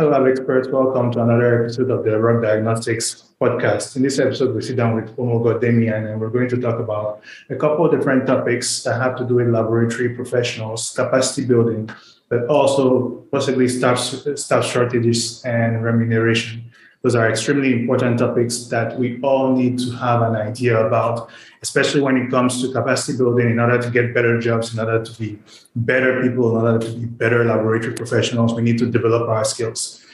Hello, 0.00 0.24
experts. 0.24 0.66
Welcome 0.66 1.12
to 1.12 1.22
another 1.22 1.62
episode 1.64 1.90
of 1.90 2.04
the 2.04 2.18
Rock 2.18 2.42
Diagnostics 2.42 3.24
podcast. 3.38 3.96
In 3.96 4.02
this 4.02 4.18
episode, 4.18 4.54
we 4.54 4.62
sit 4.62 4.76
down 4.76 4.94
with 4.94 5.14
Omogo 5.18 5.60
Damian, 5.60 6.06
and 6.06 6.18
we're 6.18 6.30
going 6.30 6.48
to 6.48 6.56
talk 6.58 6.80
about 6.80 7.20
a 7.50 7.56
couple 7.56 7.84
of 7.84 7.92
different 7.92 8.26
topics 8.26 8.82
that 8.84 8.98
have 8.98 9.14
to 9.16 9.26
do 9.26 9.34
with 9.34 9.48
laboratory 9.48 10.08
professionals, 10.08 10.88
capacity 10.96 11.46
building, 11.46 11.90
but 12.30 12.46
also 12.46 13.26
possibly 13.30 13.68
staff, 13.68 13.98
staff 13.98 14.64
shortages 14.64 15.44
and 15.44 15.84
remuneration. 15.84 16.72
Those 17.02 17.14
are 17.14 17.30
extremely 17.30 17.72
important 17.72 18.18
topics 18.18 18.64
that 18.66 18.98
we 18.98 19.18
all 19.22 19.56
need 19.56 19.78
to 19.78 19.90
have 19.92 20.20
an 20.20 20.36
idea 20.36 20.84
about, 20.86 21.30
especially 21.62 22.02
when 22.02 22.18
it 22.18 22.30
comes 22.30 22.60
to 22.60 22.70
capacity 22.72 23.16
building 23.16 23.48
in 23.50 23.58
order 23.58 23.80
to 23.80 23.90
get 23.90 24.12
better 24.12 24.38
jobs, 24.38 24.74
in 24.74 24.80
order 24.80 25.02
to 25.02 25.18
be 25.18 25.38
better 25.74 26.20
people, 26.20 26.58
in 26.58 26.66
order 26.66 26.86
to 26.86 26.92
be 26.92 27.06
better 27.06 27.42
laboratory 27.44 27.94
professionals. 27.94 28.52
We 28.52 28.62
need 28.62 28.78
to 28.78 28.86
develop 28.86 29.30
our 29.30 29.44
skills. 29.46 30.04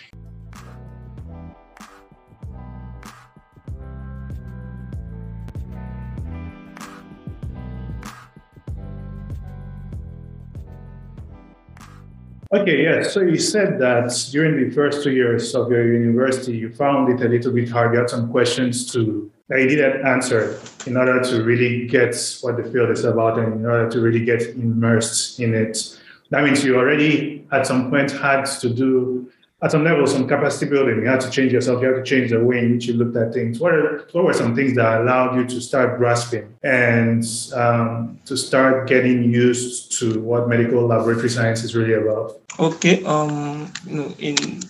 Okay, 12.56 12.82
yes. 12.82 13.12
So 13.12 13.20
you 13.20 13.38
said 13.38 13.78
that 13.80 14.08
during 14.32 14.56
the 14.56 14.74
first 14.74 15.02
two 15.02 15.12
years 15.12 15.54
of 15.54 15.70
your 15.70 15.92
university, 15.92 16.56
you 16.56 16.72
found 16.72 17.12
it 17.12 17.24
a 17.24 17.28
little 17.28 17.52
bit 17.52 17.68
hard. 17.68 17.92
You 17.92 18.00
had 18.00 18.08
some 18.08 18.30
questions 18.30 18.90
to 18.92 19.30
that 19.48 19.60
you 19.60 19.68
didn't 19.68 20.06
answer 20.06 20.58
in 20.86 20.96
order 20.96 21.22
to 21.22 21.44
really 21.44 21.86
get 21.86 22.16
what 22.40 22.56
the 22.56 22.64
field 22.64 22.90
is 22.90 23.04
about 23.04 23.38
and 23.38 23.60
in 23.60 23.66
order 23.66 23.90
to 23.90 24.00
really 24.00 24.24
get 24.24 24.42
immersed 24.42 25.38
in 25.38 25.54
it. 25.54 25.98
That 26.30 26.44
means 26.44 26.64
you 26.64 26.76
already 26.76 27.46
at 27.52 27.66
some 27.66 27.90
point 27.90 28.10
had 28.10 28.46
to 28.46 28.70
do 28.70 29.25
at 29.62 29.70
some 29.70 29.84
level 29.84 30.06
some 30.06 30.28
capacity 30.28 30.70
building. 30.70 30.98
You 30.98 31.06
had 31.06 31.20
to 31.20 31.30
change 31.30 31.52
yourself. 31.52 31.80
You 31.80 31.88
had 31.88 32.04
to 32.04 32.04
change 32.04 32.30
the 32.30 32.42
way 32.42 32.58
in 32.58 32.72
which 32.72 32.86
you 32.86 32.94
looked 32.94 33.16
at 33.16 33.32
things. 33.32 33.58
What, 33.58 33.74
are, 33.74 34.06
what 34.12 34.24
were 34.24 34.32
some 34.34 34.54
things 34.54 34.74
that 34.76 35.00
allowed 35.00 35.36
you 35.36 35.46
to 35.46 35.60
start 35.60 35.98
grasping 35.98 36.54
and 36.62 37.24
um, 37.54 38.20
to 38.26 38.36
start 38.36 38.86
getting 38.86 39.32
used 39.32 39.98
to 39.98 40.20
what 40.20 40.48
medical 40.48 40.86
laboratory 40.86 41.30
science 41.30 41.64
is 41.64 41.74
really 41.74 41.94
about? 41.94 42.40
Okay. 42.58 43.04
Um. 43.04 43.72
In 44.18 44.60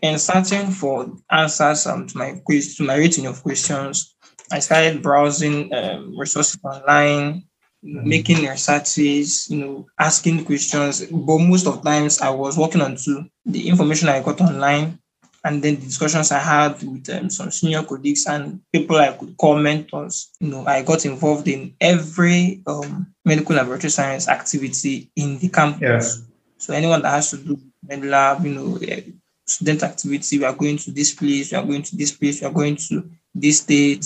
in 0.00 0.18
searching 0.18 0.70
for 0.70 1.10
answers 1.30 1.86
um, 1.86 2.06
to 2.06 2.16
my 2.16 2.40
quiz 2.44 2.76
to 2.76 2.84
my 2.84 2.96
rating 2.96 3.26
of 3.26 3.42
questions, 3.42 4.14
I 4.50 4.60
started 4.60 5.02
browsing 5.02 5.74
um, 5.74 6.16
resources 6.18 6.58
online. 6.64 7.44
Making 7.82 8.46
researches, 8.46 9.48
you 9.50 9.58
know, 9.58 9.86
asking 9.98 10.44
questions. 10.44 11.04
But 11.06 11.38
most 11.38 11.66
of 11.66 11.82
times 11.82 12.20
I 12.20 12.30
was 12.30 12.58
working 12.58 12.80
on 12.80 12.96
to 13.04 13.24
the 13.46 13.68
information 13.68 14.08
I 14.08 14.22
got 14.22 14.40
online 14.40 14.98
and 15.44 15.62
then 15.62 15.76
the 15.76 15.86
discussions 15.86 16.32
I 16.32 16.40
had 16.40 16.82
with 16.82 17.08
um, 17.10 17.30
some 17.30 17.50
senior 17.50 17.82
colleagues 17.82 18.26
and 18.26 18.60
people 18.72 18.96
I 18.96 19.12
could 19.12 19.36
call 19.36 19.56
mentors. 19.56 20.30
You 20.40 20.48
know, 20.48 20.66
I 20.66 20.82
got 20.82 21.04
involved 21.06 21.46
in 21.46 21.74
every 21.80 22.62
um, 22.66 23.06
medical 23.24 23.54
laboratory 23.54 23.90
science 23.90 24.28
activity 24.28 25.10
in 25.16 25.38
the 25.38 25.48
campus. 25.48 26.18
Yeah. 26.18 26.24
So 26.58 26.74
anyone 26.74 27.02
that 27.02 27.10
has 27.10 27.30
to 27.30 27.36
do 27.38 27.58
med 27.82 28.04
lab, 28.04 28.44
you 28.44 28.54
know, 28.54 28.78
eh, 28.82 29.02
student 29.46 29.84
activity, 29.84 30.38
we 30.38 30.44
are 30.44 30.52
going 30.52 30.76
to 30.78 30.90
this 30.90 31.14
place, 31.14 31.52
we 31.52 31.56
are 31.56 31.64
going 31.64 31.82
to 31.82 31.96
this 31.96 32.12
place, 32.12 32.40
we 32.40 32.46
are 32.46 32.52
going 32.52 32.76
to 32.76 33.08
this 33.34 33.60
state 33.60 34.04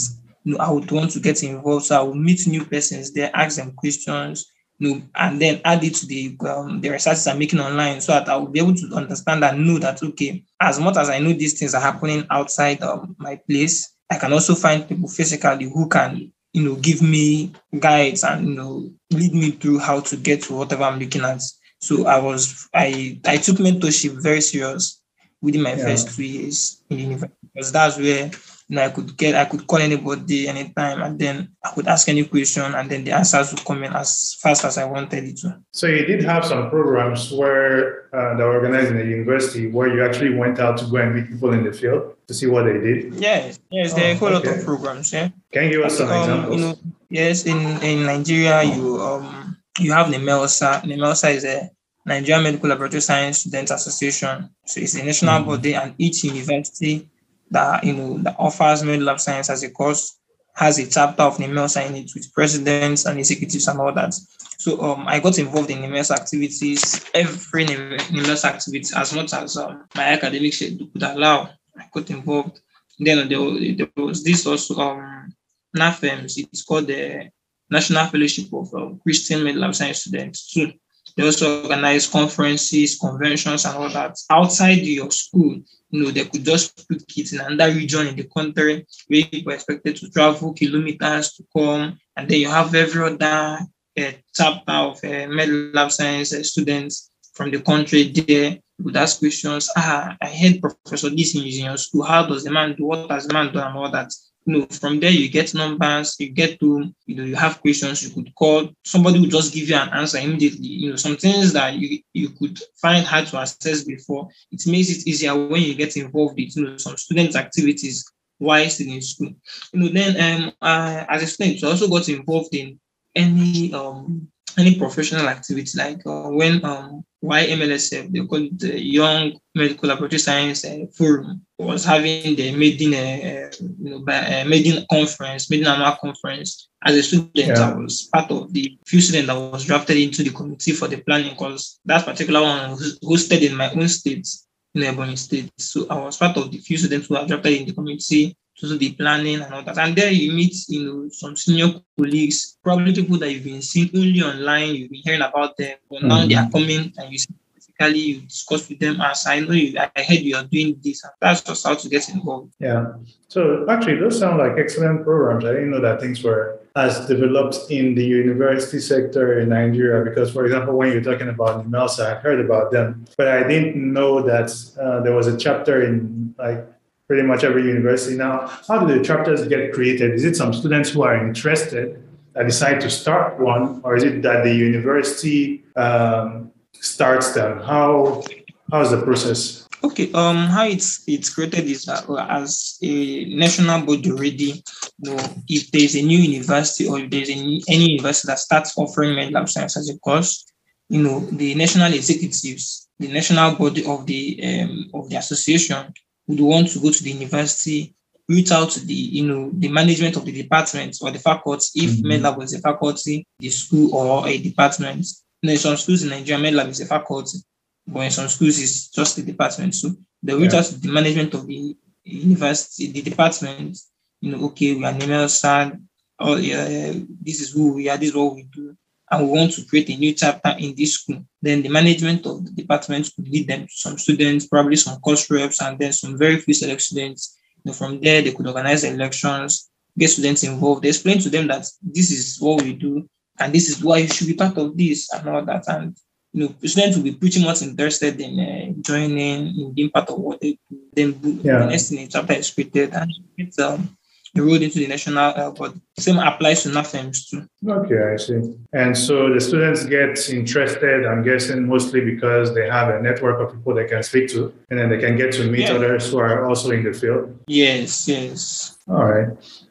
I 0.59 0.71
would 0.71 0.91
want 0.91 1.11
to 1.13 1.21
get 1.21 1.43
involved. 1.43 1.87
So 1.87 1.99
I 1.99 2.03
will 2.03 2.15
meet 2.15 2.47
new 2.47 2.65
persons 2.65 3.13
there, 3.13 3.31
ask 3.35 3.57
them 3.57 3.73
questions, 3.73 4.53
you 4.79 4.91
know, 4.91 5.03
and 5.15 5.41
then 5.41 5.61
add 5.65 5.85
it 5.85 5.95
to 5.97 6.07
the 6.07 6.37
um, 6.49 6.81
the 6.81 6.91
researches 6.91 7.27
I'm 7.27 7.39
making 7.39 7.61
online 7.61 8.01
so 8.01 8.13
that 8.13 8.29
I 8.29 8.37
will 8.37 8.49
be 8.49 8.61
able 8.61 8.75
to 8.75 8.95
understand 8.95 9.45
and 9.45 9.67
know 9.67 9.79
that 9.79 10.03
okay, 10.03 10.45
as 10.61 10.81
much 10.81 10.97
as 10.97 11.09
I 11.09 11.19
know 11.19 11.33
these 11.33 11.59
things 11.59 11.75
are 11.75 11.81
happening 11.81 12.27
outside 12.31 12.83
um, 12.83 13.15
my 13.19 13.37
place, 13.49 13.95
I 14.11 14.19
can 14.19 14.33
also 14.33 14.55
find 14.55 14.89
people 14.89 15.09
physically 15.09 15.65
who 15.65 15.89
can, 15.89 16.33
you 16.53 16.63
know, 16.63 16.75
give 16.77 17.01
me 17.01 17.53
guides 17.79 18.25
and 18.25 18.49
you 18.49 18.55
know 18.55 18.91
lead 19.11 19.35
me 19.35 19.53
through 19.53 19.79
how 19.79 20.01
to 20.01 20.17
get 20.17 20.43
to 20.43 20.55
whatever 20.55 20.85
I'm 20.85 20.99
looking 20.99 21.23
at. 21.23 21.43
So 21.81 22.07
I 22.07 22.19
was 22.19 22.69
I 22.75 23.21
I 23.25 23.37
took 23.37 23.57
mentorship 23.57 24.21
very 24.21 24.41
serious 24.41 25.01
within 25.41 25.63
my 25.63 25.75
yeah. 25.75 25.85
first 25.85 26.15
two 26.15 26.25
years 26.25 26.83
in 26.91 26.99
university 26.99 27.37
because 27.55 27.73
that's 27.73 27.99
where 27.99 28.31
you 28.69 28.77
know, 28.77 28.83
I 28.85 28.91
could 28.91 29.17
get, 29.17 29.35
I 29.35 29.45
could 29.45 29.67
call 29.67 29.79
anybody 29.79 30.49
anytime, 30.49 31.03
and 31.03 31.19
then 31.19 31.49
I 31.65 31.71
could 31.71 31.87
ask 31.89 32.09
any 32.09 32.25
question, 32.25 32.75
and 32.75 32.91
then 32.91 33.05
the 33.05 33.13
answers 33.13 33.53
would 33.53 33.65
come 33.65 33.85
in 33.85 33.93
as 33.93 34.37
fast 34.41 34.65
as 34.65 34.79
I 34.79 34.85
wanted 34.85 35.25
it 35.25 35.37
to. 35.39 35.59
So 35.73 35.87
you 35.87 36.05
did 36.07 36.23
have 36.25 36.45
some 36.45 36.71
programs 36.71 37.31
where 37.33 38.09
uh, 38.15 38.37
that 38.37 38.45
were 38.45 38.55
organized 38.55 38.91
in 38.91 38.99
the 38.99 39.05
university 39.05 39.71
where 39.71 39.89
you 39.89 40.05
actually 40.05 40.35
went 40.35 40.59
out 40.59 40.79
to 40.79 40.87
go 40.87 40.97
and 40.97 41.15
meet 41.15 41.29
people 41.29 41.53
in 41.53 41.65
the 41.65 41.73
field 41.73 42.15
to 42.29 42.35
see 42.35 42.47
what 42.47 42.65
they 42.65 42.79
did. 42.79 43.15
Yes, 43.15 43.59
yes, 43.71 43.95
there 43.95 44.15
are 44.15 44.19
oh, 44.21 44.29
a 44.29 44.33
lot 44.35 44.47
of 44.47 44.65
programs. 44.65 45.13
Yeah. 45.13 45.29
Can 45.53 45.65
you 45.65 45.71
give 45.71 45.83
us 45.83 45.99
some 45.99 46.09
um, 46.09 46.21
examples? 46.21 46.57
You 46.57 46.67
know, 46.67 46.79
yes, 47.11 47.47
in 47.47 47.59
in 47.83 48.07
Nigeria, 48.07 48.63
you 48.63 49.01
um 49.01 49.57
you 49.79 49.93
have 49.93 50.07
NIMELSA. 50.07 50.83
NIMELSA 50.83 51.35
is 51.35 51.45
a 51.45 51.71
Nigerian 52.05 52.43
Medical 52.43 52.69
Laboratory 52.69 53.01
Science 53.01 53.39
Students 53.39 53.71
Association. 53.71 54.51
So 54.67 54.81
it's 54.81 54.95
a 54.95 55.05
national 55.05 55.41
mm-hmm. 55.41 55.49
body, 55.49 55.75
and 55.75 55.95
each 55.99 56.25
university 56.25 57.09
that 57.53 57.85
you 57.85 57.95
know 57.95 58.19
that 58.19 58.37
offers 58.39 58.83
medical 58.83 59.07
lab 59.07 59.21
science 59.21 59.51
as 59.51 59.63
a 59.63 59.71
course 59.71 60.19
has 60.55 60.79
a 60.79 60.87
chapter 60.87 61.23
of 61.23 61.39
NIMELSA 61.39 61.87
in 61.89 61.97
it 61.97 62.11
with 62.15 62.33
presidents 62.35 63.07
and 63.07 63.19
executives 63.19 63.69
and 63.69 63.81
all 63.81 63.93
that. 63.93 64.15
So 64.59 64.81
um, 64.83 65.09
I 65.09 65.19
got 65.19 65.39
involved 65.39 65.71
in 65.71 65.79
NIMELSA 65.79 66.11
activities, 66.21 67.05
every 67.15 67.65
NIMELSA 67.65 68.45
activity, 68.45 68.89
as 68.95 69.15
much 69.15 69.33
as 69.33 69.57
um, 69.57 69.87
my 69.95 70.05
academic 70.05 70.53
schedule 70.53 70.89
could 70.93 71.03
allow. 71.03 71.51
I 71.77 71.85
got 71.93 72.11
involved. 72.11 72.61
Then 72.99 73.29
there, 73.29 73.75
there 73.77 73.89
was 73.97 74.23
this 74.23 74.47
also 74.47 74.77
um, 74.81 75.35
NAFEMS. 75.77 76.39
It's 76.39 76.63
called 76.63 76.87
the 76.87 77.31
National 77.71 78.07
Fellowship 78.07 78.53
of 78.53 78.73
um, 78.75 79.01
Christian 79.03 79.43
Medical 79.43 79.73
Science 79.73 80.01
Students 80.01 80.53
too. 80.53 80.73
They 81.17 81.25
also 81.25 81.63
organize 81.63 82.07
conferences, 82.07 82.99
conventions, 82.99 83.65
and 83.65 83.77
all 83.77 83.89
that 83.91 84.17
outside 84.31 84.79
your 84.79 85.11
school. 85.11 85.61
You 85.91 86.03
know, 86.03 86.11
they 86.11 86.25
could 86.25 86.45
just 86.45 86.89
put 86.89 87.07
kids 87.07 87.33
in 87.33 87.41
another 87.41 87.73
region 87.75 88.07
in 88.07 88.17
the 88.17 88.25
country 88.25 88.87
where 89.09 89.25
people 89.25 89.53
are 89.53 89.57
expected 89.57 89.97
to 89.97 90.11
travel 90.11 90.55
kilometers 90.55 91.35
to 91.35 91.45
come, 91.55 91.99
and 92.17 92.29
then 92.29 92.41
you 92.41 92.49
have 92.49 92.75
every 92.75 93.05
other 93.05 93.59
uh, 93.99 94.13
chapter 94.35 94.73
of 94.73 94.99
uh, 95.05 95.27
lab 95.75 95.93
science 95.93 96.33
uh, 96.33 96.43
students 96.43 97.11
from 97.35 97.51
the 97.51 97.61
country 97.61 98.05
there 98.11 98.59
would 98.81 98.97
ask 98.97 99.19
questions. 99.19 99.71
Ah, 99.77 100.17
I 100.21 100.29
heard 100.29 100.61
Professor 100.61 101.11
this 101.11 101.35
in 101.35 101.43
your 101.43 101.77
school. 101.77 102.05
How 102.05 102.27
does 102.27 102.45
the 102.45 102.51
man 102.51 102.75
do? 102.77 102.87
What 102.87 103.11
has 103.11 103.27
the 103.27 103.35
man 103.35 103.53
done? 103.53 103.69
And 103.69 103.77
all 103.77 103.91
that 103.91 104.13
you 104.45 104.59
know, 104.59 104.67
from 104.67 105.01
there 105.01 105.11
you 105.11 105.29
get 105.29 105.55
numbers, 105.55 106.17
you 106.19 106.31
get 106.31 106.59
to, 106.61 106.93
you 107.07 107.15
know, 107.15 107.25
you 107.25 107.37
have 107.37 107.61
questions, 107.61 108.03
you 108.03 108.11
could 108.11 108.35
call, 108.35 108.69
somebody 108.85 109.21
will 109.21 109.29
just 109.29 109.55
give 109.55 109.69
you 109.69 109.77
an 109.77 109.89
answer 109.91 110.19
immediately. 110.19 110.67
You 110.67 110.91
know, 110.91 110.97
some 110.97 111.17
things 111.17 111.53
that 111.53 111.75
you, 111.75 112.01
you 112.13 112.31
could 112.31 112.59
find 112.81 113.07
hard 113.07 113.27
to 113.29 113.41
assess 113.41 113.85
before, 113.85 114.29
it 114.51 114.67
makes 114.67 114.91
it 114.91 115.07
easier 115.07 115.35
when 115.35 115.63
you 115.63 115.75
get 115.75 115.97
involved 115.97 116.37
with, 116.37 116.57
you 116.57 116.65
know, 116.65 116.77
some 116.77 116.97
student 116.97 117.37
activities 117.37 118.11
while 118.39 118.69
still 118.69 118.93
in 118.93 119.03
school. 119.03 119.33
You 119.73 119.81
know, 119.81 119.89
then 119.89 120.43
um, 120.45 120.53
uh, 120.61 121.05
as 121.09 121.23
a 121.23 121.27
student, 121.27 121.61
you 121.61 121.69
also 121.69 121.89
got 121.89 122.09
involved 122.09 122.55
in 122.55 122.81
any 123.15 123.73
um 123.75 124.29
any 124.59 124.79
professional 124.79 125.29
activity 125.29 125.77
like 125.77 126.01
uh, 126.07 126.29
when 126.29 126.65
um 126.65 127.05
YMLSF, 127.23 128.13
they 128.13 128.27
call 128.27 128.49
the 128.57 128.81
Young 128.83 129.39
Medical 129.55 129.89
Laboratory 129.89 130.19
Science 130.19 130.65
uh, 130.65 130.87
Forum, 130.93 131.43
was 131.57 131.85
having 131.85 132.35
the 132.35 132.55
maiden, 132.57 132.95
uh, 132.95 133.51
you 133.81 133.91
know, 133.91 134.05
uh, 134.13 134.45
maiden 134.45 134.85
conference, 134.91 135.49
maiden 135.49 135.69
annual 135.69 135.97
conference. 136.01 136.69
As 136.85 136.97
a 136.97 137.03
student, 137.03 137.31
yeah. 137.35 137.71
I 137.71 137.75
was 137.75 138.09
part 138.13 138.29
of 138.33 138.53
the 138.53 138.77
few 138.87 139.01
students 139.01 139.29
that 139.29 139.39
was 139.39 139.65
drafted 139.65 139.99
into 139.99 140.25
the 140.25 140.31
committee 140.31 140.73
for 140.73 140.89
the 140.89 140.97
planning 140.97 141.31
because 141.31 141.79
that 141.85 142.05
particular 142.05 142.43
one 142.43 142.73
was 142.73 142.99
hosted 142.99 143.43
in 143.43 143.57
my 143.57 143.71
own 143.71 143.89
state, 143.89 144.27
in 144.75 144.83
Ebonyi 144.83 145.17
State. 145.17 145.53
So 145.59 145.87
I 145.89 145.95
was 146.01 146.17
part 146.17 146.37
of 146.37 146.51
the 146.51 146.59
few 146.59 146.77
students 146.77 147.07
who 147.07 147.15
were 147.15 147.25
drafted 147.25 147.53
in 147.53 147.67
the 147.67 147.73
committee 147.73 148.37
to 148.63 148.69
do 148.69 148.79
the 148.79 148.93
planning 148.93 149.41
and 149.43 149.53
all 149.53 149.63
that. 149.63 149.77
And 149.77 149.97
there 149.97 150.11
you 150.11 150.33
meet, 150.33 150.55
you 150.69 150.85
know, 150.85 151.09
some 151.11 151.37
senior 151.37 151.81
colleagues, 151.99 152.59
probably 152.63 152.95
people 152.95 153.19
that 153.19 153.33
you've 153.33 153.45
been 153.45 153.61
seeing 153.61 153.91
only 153.95 154.23
online, 154.23 154.75
you've 154.75 154.91
been 154.91 155.03
hearing 155.05 155.23
about 155.23 155.57
them, 155.57 155.77
but 155.91 155.99
mm-hmm. 155.99 156.09
now 156.09 156.27
they 156.27 156.35
are 156.37 156.51
coming 156.51 156.93
and 156.97 157.13
you 157.13 157.19
see 157.19 157.35
physically, 157.55 157.99
you 157.99 158.21
discuss 158.23 158.69
with 158.69 158.79
them 158.79 159.01
as 159.01 159.27
I 159.27 159.41
know 159.41 159.53
you, 159.53 159.79
I 159.79 160.03
heard 160.03 160.21
you 160.21 160.37
are 160.37 160.45
doing 160.45 160.81
this. 160.83 161.03
And 161.03 161.13
that's 161.21 161.43
just 161.43 161.67
how 161.67 161.75
to 161.75 161.89
get 161.89 162.09
involved. 162.09 162.55
Yeah. 162.61 162.93
So 163.29 163.67
actually, 163.69 163.97
those 163.97 164.19
sound 164.19 164.39
like 164.39 164.53
excellent 164.59 165.05
programs. 165.05 165.45
I 165.45 165.53
didn't 165.53 165.71
know 165.71 165.81
that 165.81 166.01
things 166.01 166.23
were 166.23 166.61
as 166.75 167.07
developed 167.07 167.59
in 167.71 167.95
the 167.95 168.05
university 168.05 168.81
sector 168.81 169.41
in 169.41 169.51
Nigeria. 169.51 170.05
Because, 170.05 170.33
for 170.33 170.45
example, 170.45 170.77
when 170.77 170.93
you're 170.93 171.03
talking 171.03 171.29
about 171.29 171.67
NIMELSA, 171.67 172.17
I 172.17 172.21
heard 172.21 172.41
about 172.41 172.71
them, 172.71 173.05
but 173.17 173.29
I 173.29 173.47
didn't 173.47 173.77
know 173.77 174.23
that 174.23 174.51
uh, 174.81 175.01
there 175.03 175.15
was 175.15 175.27
a 175.27 175.37
chapter 175.37 175.83
in 175.83 176.35
like 176.39 176.67
pretty 177.13 177.29
much 177.29 177.45
every 177.45 177.65
university 177.65 178.17
now. 178.17 178.49
How 178.67 178.77
do 178.81 178.87
the 178.89 179.05
chapters 179.05 179.47
get 179.47 179.75
created? 179.75 180.15
Is 180.15 180.25
it 180.25 180.35
some 180.35 180.55
students 180.55 180.89
who 180.89 181.03
are 181.03 181.15
interested 181.15 182.03
that 182.33 182.47
decide 182.47 182.81
to 182.81 182.89
start 182.89 183.39
one, 183.39 183.83
or 183.85 183.97
is 183.97 184.03
it 184.03 184.23
that 184.23 184.45
the 184.45 184.55
university 184.55 185.63
um, 185.77 186.51
starts 186.73 187.35
them? 187.35 187.61
How 187.61 188.25
how 188.71 188.81
is 188.81 188.93
the 188.93 189.03
process? 189.03 189.69
Okay, 189.85 190.11
um, 190.13 190.39
how 190.57 190.65
it's 190.65 191.05
it's 191.07 191.29
created 191.29 191.67
is 191.67 191.87
uh, 191.87 192.01
as 192.31 192.79
a 192.83 193.27
national 193.27 193.85
body 193.85 194.11
already, 194.11 194.65
you 195.03 195.13
know, 195.13 195.19
if 195.49 195.71
there's 195.71 195.95
a 195.95 196.01
new 196.01 196.17
university 196.17 196.89
or 196.89 196.99
if 196.99 197.11
there's 197.11 197.29
any, 197.29 197.61
any 197.69 197.91
university 197.91 198.29
that 198.29 198.39
starts 198.39 198.73
offering 198.79 199.17
med 199.17 199.35
lab 199.35 199.51
science 199.51 199.77
as 199.77 199.91
a 199.91 199.99
course, 199.99 200.47
you 200.89 201.03
know, 201.03 201.21
the 201.43 201.55
national 201.57 201.93
executives, 201.93 202.89
the 202.99 203.13
national 203.13 203.57
body 203.57 203.85
of 203.85 204.07
the 204.07 204.23
um, 204.49 204.89
of 204.95 205.11
the 205.11 205.17
association 205.17 205.93
would 206.27 206.41
want 206.41 206.69
to 206.71 206.81
go 206.81 206.91
to 206.91 207.03
the 207.03 207.11
university, 207.11 207.95
reach 208.29 208.51
out 208.53 208.71
to 208.71 208.81
the 208.87 208.95
you 208.95 209.27
know 209.27 209.51
the 209.55 209.69
management 209.69 210.17
of 210.17 210.25
the 210.25 210.33
department 210.33 210.97
or 211.03 211.11
the 211.11 211.19
faculty 211.19 211.67
if 211.75 211.91
mm-hmm. 211.91 212.11
medlab 212.11 212.39
was 212.39 212.55
a 212.55 212.61
faculty, 212.61 213.27
the 213.39 213.51
school 213.51 213.95
or 213.95 214.29
a 214.29 214.39
department. 214.39 215.07
You 215.43 215.51
know, 215.51 215.57
some 215.57 215.77
schools 215.77 216.03
in 216.05 216.11
Nigeria, 216.11 216.43
medlab 216.43 216.69
is 216.69 216.81
a 216.81 216.87
faculty, 216.87 217.39
but 217.87 218.01
in 218.01 218.11
some 218.11 218.29
schools 218.29 218.59
it's 218.59 218.89
just 218.89 219.17
the 219.17 219.23
department. 219.23 219.75
So 219.75 219.95
they 220.23 220.35
reach 220.35 220.53
yeah. 220.53 220.61
out 220.61 220.67
to 220.67 220.81
the 220.81 220.93
management 220.93 221.35
of 221.35 221.47
the 221.47 221.77
university, 222.05 222.93
the 222.93 223.03
department. 223.03 223.79
You 224.21 224.37
know, 224.37 224.45
okay, 224.47 224.75
we 224.75 224.85
are 224.85 224.93
NIMELSA. 224.93 225.81
Oh 226.21 226.37
yeah, 226.37 226.93
this 227.21 227.41
is 227.41 227.51
who 227.53 227.75
we 227.75 227.89
are. 227.89 227.97
This 227.97 228.11
is 228.11 228.15
what 228.15 228.35
we 228.37 228.45
do 228.45 228.77
and 229.13 229.29
we 229.29 229.39
want 229.39 229.53
to 229.53 229.65
create 229.67 229.91
a 229.91 229.97
new 229.97 230.15
chapter 230.15 230.55
in 230.59 230.75
this 230.75 230.95
school, 230.95 231.23
then 231.43 231.63
the 231.63 231.69
management 231.69 232.25
of 232.25 232.45
the 232.47 232.51
department 232.51 233.11
could 233.15 233.29
lead 233.29 233.47
them 233.47 233.67
to 233.67 233.73
some 233.73 233.99
students, 233.99 234.47
probably 234.47 234.77
some 234.77 234.99
course 235.01 235.31
reps, 235.31 235.61
and 235.61 235.79
then 235.79 235.93
some 235.93 236.17
very 236.17 236.39
few 236.39 236.55
select 236.55 236.81
students. 236.81 237.39
You 237.63 237.71
know, 237.71 237.75
from 237.75 238.01
there, 238.01 238.23
they 238.23 238.33
could 238.33 238.47
organize 238.47 238.85
elections, 238.85 239.71
get 239.99 240.09
students 240.09 240.45
involved, 240.45 240.83
they 240.83 240.89
explain 240.89 241.19
to 241.21 241.29
them 241.29 241.47
that 241.49 241.67
this 241.83 242.11
is 242.11 242.39
what 242.41 242.63
we 242.63 242.73
do, 242.73 243.07
and 243.39 243.53
this 243.53 243.69
is 243.69 243.85
why 243.85 243.99
you 243.99 244.09
should 244.09 244.29
be 244.29 244.35
part 244.35 244.57
of 244.57 244.77
this 244.79 245.13
and 245.13 245.29
all 245.29 245.45
that. 245.45 245.69
And 245.69 245.95
you 246.33 246.47
know, 246.47 246.55
students 246.65 246.97
will 246.97 247.05
be 247.05 247.13
pretty 247.13 247.45
much 247.45 247.61
interested 247.61 248.19
in 248.19 248.41
uh, 248.41 248.81
joining, 248.81 249.61
in 249.61 249.75
being 249.75 249.91
part 249.91 250.09
of 250.09 250.19
what 250.19 250.41
they 250.41 250.59
do. 250.71 250.81
Then 250.95 251.21
yeah. 251.43 251.59
the 251.59 251.67
next 251.67 251.91
thing, 251.91 252.09
chapter 252.09 252.33
is 252.33 252.51
created, 252.51 252.95
and 252.95 253.13
it's 253.37 253.59
um, 253.59 253.95
enrolled 254.35 254.63
into 254.63 254.79
the 254.79 254.87
national 254.87 255.53
but 255.59 255.75
same 255.99 256.19
applies 256.19 256.63
to 256.63 256.71
NAFEMS 256.71 257.29
too. 257.29 257.47
Okay, 257.69 258.15
I 258.15 258.17
see. 258.17 258.55
And 258.73 258.97
so 258.97 259.33
the 259.33 259.41
students 259.41 259.85
get 259.85 260.19
interested, 260.31 261.05
I'm 261.07 261.23
guessing 261.23 261.69
mostly 261.69 262.01
because 262.01 262.55
they 262.55 262.69
have 262.69 262.89
a 262.95 263.03
network 263.03 263.41
of 263.41 263.55
people 263.55 263.75
they 263.75 263.87
can 263.87 264.03
speak 264.03 264.29
to, 264.31 264.53
and 264.71 264.79
then 264.79 264.89
they 264.89 264.99
can 264.99 265.17
get 265.17 265.33
to 265.35 265.51
meet 265.51 265.69
yeah. 265.69 265.75
others 265.75 266.11
who 266.11 266.19
are 266.19 266.47
also 266.47 266.71
in 266.71 266.83
the 266.83 266.93
field. 266.93 267.39
Yes, 267.47 268.09
yes. 268.09 268.79
All 268.89 269.05
right. 269.05 269.29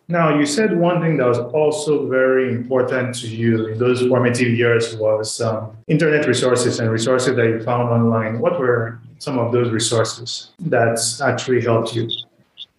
Now, 0.08 0.38
you 0.38 0.46
said 0.46 0.78
one 0.78 1.02
thing 1.02 1.18
that 1.18 1.28
was 1.28 1.40
also 1.40 2.08
very 2.08 2.50
important 2.50 3.16
to 3.16 3.28
you 3.28 3.68
in 3.68 3.80
those 3.80 4.06
formative 4.06 4.50
years 4.50 4.96
was 4.98 5.40
um, 5.40 5.72
internet 5.88 6.28
resources 6.28 6.80
and 6.80 6.92
resources 6.92 7.36
that 7.38 7.46
you 7.48 7.64
found 7.64 7.90
online. 7.90 8.40
What 8.40 8.60
were 8.60 9.00
some 9.20 9.40
of 9.40 9.54
those 9.54 9.72
resources 9.72 10.52
that 10.60 11.00
actually 11.24 11.62
helped 11.62 11.96
you? 11.96 12.10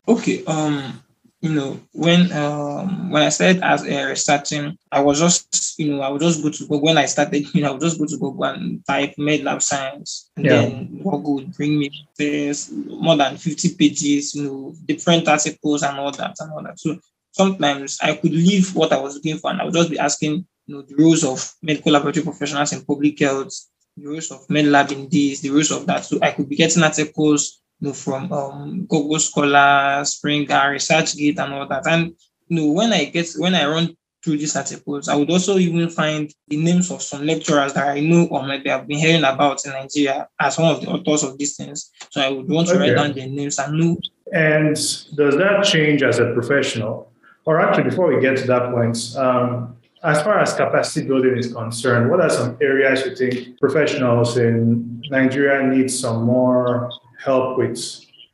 Okay, 0.07 0.45
um, 0.45 1.03
you 1.43 1.53
know, 1.53 1.81
when 1.93 2.31
um 2.33 3.11
when 3.11 3.23
I 3.25 3.29
started 3.29 3.63
as 3.65 3.85
a 3.85 4.07
researching, 4.07 4.79
I 4.93 5.01
was 5.01 5.19
just, 5.19 5.77
you 5.77 5.91
know, 5.91 6.01
I 6.01 6.09
would 6.09 6.23
just 6.23 6.41
go 6.41 6.51
to 6.51 6.63
Google. 6.63 6.83
When 6.83 6.97
I 6.97 7.07
started, 7.07 7.53
you 7.53 7.63
know, 7.63 7.69
I 7.69 7.73
would 7.73 7.81
just 7.81 7.99
go 7.99 8.07
to 8.07 8.17
Google 8.17 8.45
and 8.45 8.87
type 8.87 9.15
med 9.19 9.43
lab 9.43 9.61
science. 9.61 10.31
And 10.37 10.47
yeah. 10.47 10.53
then 10.53 11.03
Google 11.03 11.35
would 11.35 11.53
bring 11.53 11.81
me 11.81 11.91
this 12.17 12.71
more 12.71 13.17
than 13.17 13.37
50 13.37 13.75
pages, 13.75 14.37
you 14.37 14.45
know, 14.45 14.75
different 14.87 15.27
articles 15.27 15.83
and 15.83 15.99
all 15.99 16.13
that 16.13 16.37
and 16.39 16.53
all 16.53 16.63
that. 16.63 16.79
So 16.79 16.97
sometimes 17.33 17.99
I 18.01 18.15
could 18.15 18.33
leave 18.33 18.75
what 18.77 18.93
I 18.93 19.01
was 19.01 19.17
looking 19.17 19.39
for 19.39 19.51
and 19.51 19.61
I 19.61 19.65
would 19.65 19.75
just 19.75 19.91
be 19.91 19.99
asking, 19.99 20.47
you 20.67 20.77
know, 20.77 20.83
the 20.83 20.95
rules 20.95 21.25
of 21.25 21.53
medical 21.61 21.91
laboratory 21.91 22.25
professionals 22.25 22.73
in 22.73 22.85
public 22.85 23.19
health, 23.19 23.53
the 23.97 24.07
roles 24.07 24.31
of 24.31 24.49
med 24.49 24.67
lab 24.67 24.93
in 24.93 25.09
this, 25.11 25.41
the 25.41 25.51
rules 25.51 25.73
of 25.73 25.87
that. 25.87 26.05
So 26.05 26.21
I 26.23 26.31
could 26.31 26.49
be 26.49 26.55
getting 26.55 26.85
articles 26.85 27.62
know, 27.89 27.93
from 27.93 28.33
um, 28.33 28.87
Google 28.87 29.19
Scholar, 29.19 30.05
Springer, 30.05 30.75
ResearchGate, 30.75 31.39
and 31.39 31.53
all 31.53 31.69
that. 31.69 31.87
And 31.87 32.15
you 32.49 32.57
know, 32.61 32.73
when 32.73 32.93
I 32.93 33.07
get 33.07 33.29
when 33.37 33.55
I 33.55 33.67
run 33.67 33.97
through 34.23 34.39
these 34.39 34.57
articles, 34.57 35.09
I 35.09 35.17
would 35.17 35.31
also 35.31 35.59
even 35.59 35.89
find 35.91 36.33
the 36.49 36.57
names 36.57 36.91
of 36.91 37.03
some 37.03 37.27
lecturers 37.27 37.73
that 37.75 37.89
I 37.89 38.01
know 38.01 38.27
or 38.27 38.47
maybe 38.47 38.71
I've 38.71 38.87
been 38.87 38.99
hearing 38.99 39.25
about 39.25 39.65
in 39.65 39.73
Nigeria 39.73 40.29
as 40.41 40.59
one 40.59 40.73
of 40.73 40.81
the 40.81 40.89
authors 40.89 41.25
of 41.25 41.39
these 41.39 41.57
things. 41.57 41.91
So 42.11 42.21
I 42.21 42.31
would 42.31 42.49
want 42.49 42.69
to 42.69 42.75
okay. 42.75 42.93
write 42.93 42.97
down 42.97 43.13
their 43.15 43.29
names 43.29 43.59
and 43.59 43.79
know. 43.79 43.97
And 44.33 44.75
does 44.77 45.37
that 45.37 45.65
change 45.65 46.03
as 46.03 46.19
a 46.21 46.33
professional? 46.33 47.13
Or 47.45 47.61
actually, 47.61 47.85
before 47.91 48.15
we 48.15 48.21
get 48.21 48.37
to 48.37 48.47
that 48.47 48.71
point, 48.71 49.17
um, 49.17 49.77
as 50.05 50.23
far 50.23 50.39
as 50.39 50.55
capacity 50.55 51.07
building 51.07 51.37
is 51.37 51.53
concerned, 51.53 52.11
what 52.11 52.21
are 52.21 52.31
some 52.31 52.57
areas 52.61 53.05
you 53.05 53.17
think 53.17 53.59
professionals 53.61 54.37
in 54.37 55.03
Nigeria 55.11 55.67
need 55.67 55.91
some 55.91 56.23
more 56.23 56.91
help 57.25 57.59
with 57.59 57.79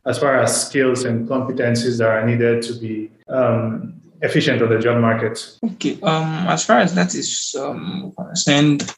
as 0.06 0.19
far 0.19 0.40
as 0.40 0.67
skills 0.67 1.05
and 1.05 1.29
competencies 1.29 1.99
that 1.99 2.08
are 2.08 2.26
needed 2.26 2.62
to 2.62 2.73
be 2.75 3.11
um, 3.29 4.00
efficient 4.23 4.62
on 4.62 4.70
the 4.70 4.79
job 4.79 4.99
market? 5.00 5.58
Okay, 5.75 5.99
um, 6.02 6.49
as 6.49 6.64
far 6.64 6.79
as 6.79 6.94
that 6.94 7.14
is 7.14 7.55
um, 7.58 8.12
concerned, 8.17 8.90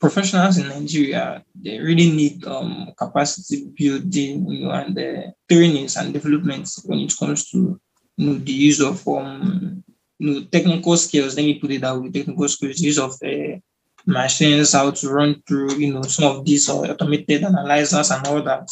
professionals 0.00 0.58
in 0.58 0.68
Nigeria 0.68 1.42
they 1.54 1.78
really 1.78 2.10
need 2.10 2.46
um, 2.46 2.92
capacity 2.96 3.66
building, 3.76 4.68
and 4.70 4.98
uh, 4.98 5.30
trainings 5.50 5.96
and 5.96 6.12
developments 6.12 6.84
when 6.84 7.00
it 7.00 7.12
comes 7.18 7.50
to 7.50 7.80
you 8.16 8.26
know 8.26 8.34
the 8.34 8.52
use 8.52 8.80
of 8.80 9.06
um, 9.08 9.82
you 10.18 10.26
know 10.30 10.44
technical 10.44 10.96
skills. 10.96 11.36
Let 11.36 11.44
me 11.44 11.58
put 11.58 11.72
it 11.72 11.80
that 11.80 11.96
way: 11.96 12.10
technical 12.10 12.48
skills, 12.48 12.80
use 12.80 12.98
of 12.98 13.12
uh, 13.24 13.58
machines, 14.06 14.72
how 14.72 14.90
to 14.90 15.08
run 15.10 15.42
through, 15.46 15.74
you 15.76 15.92
know, 15.92 16.02
some 16.02 16.36
of 16.36 16.44
these 16.44 16.68
uh, 16.68 16.76
automated 16.76 17.44
analyzers 17.44 18.10
and 18.10 18.26
all 18.26 18.42
that, 18.42 18.68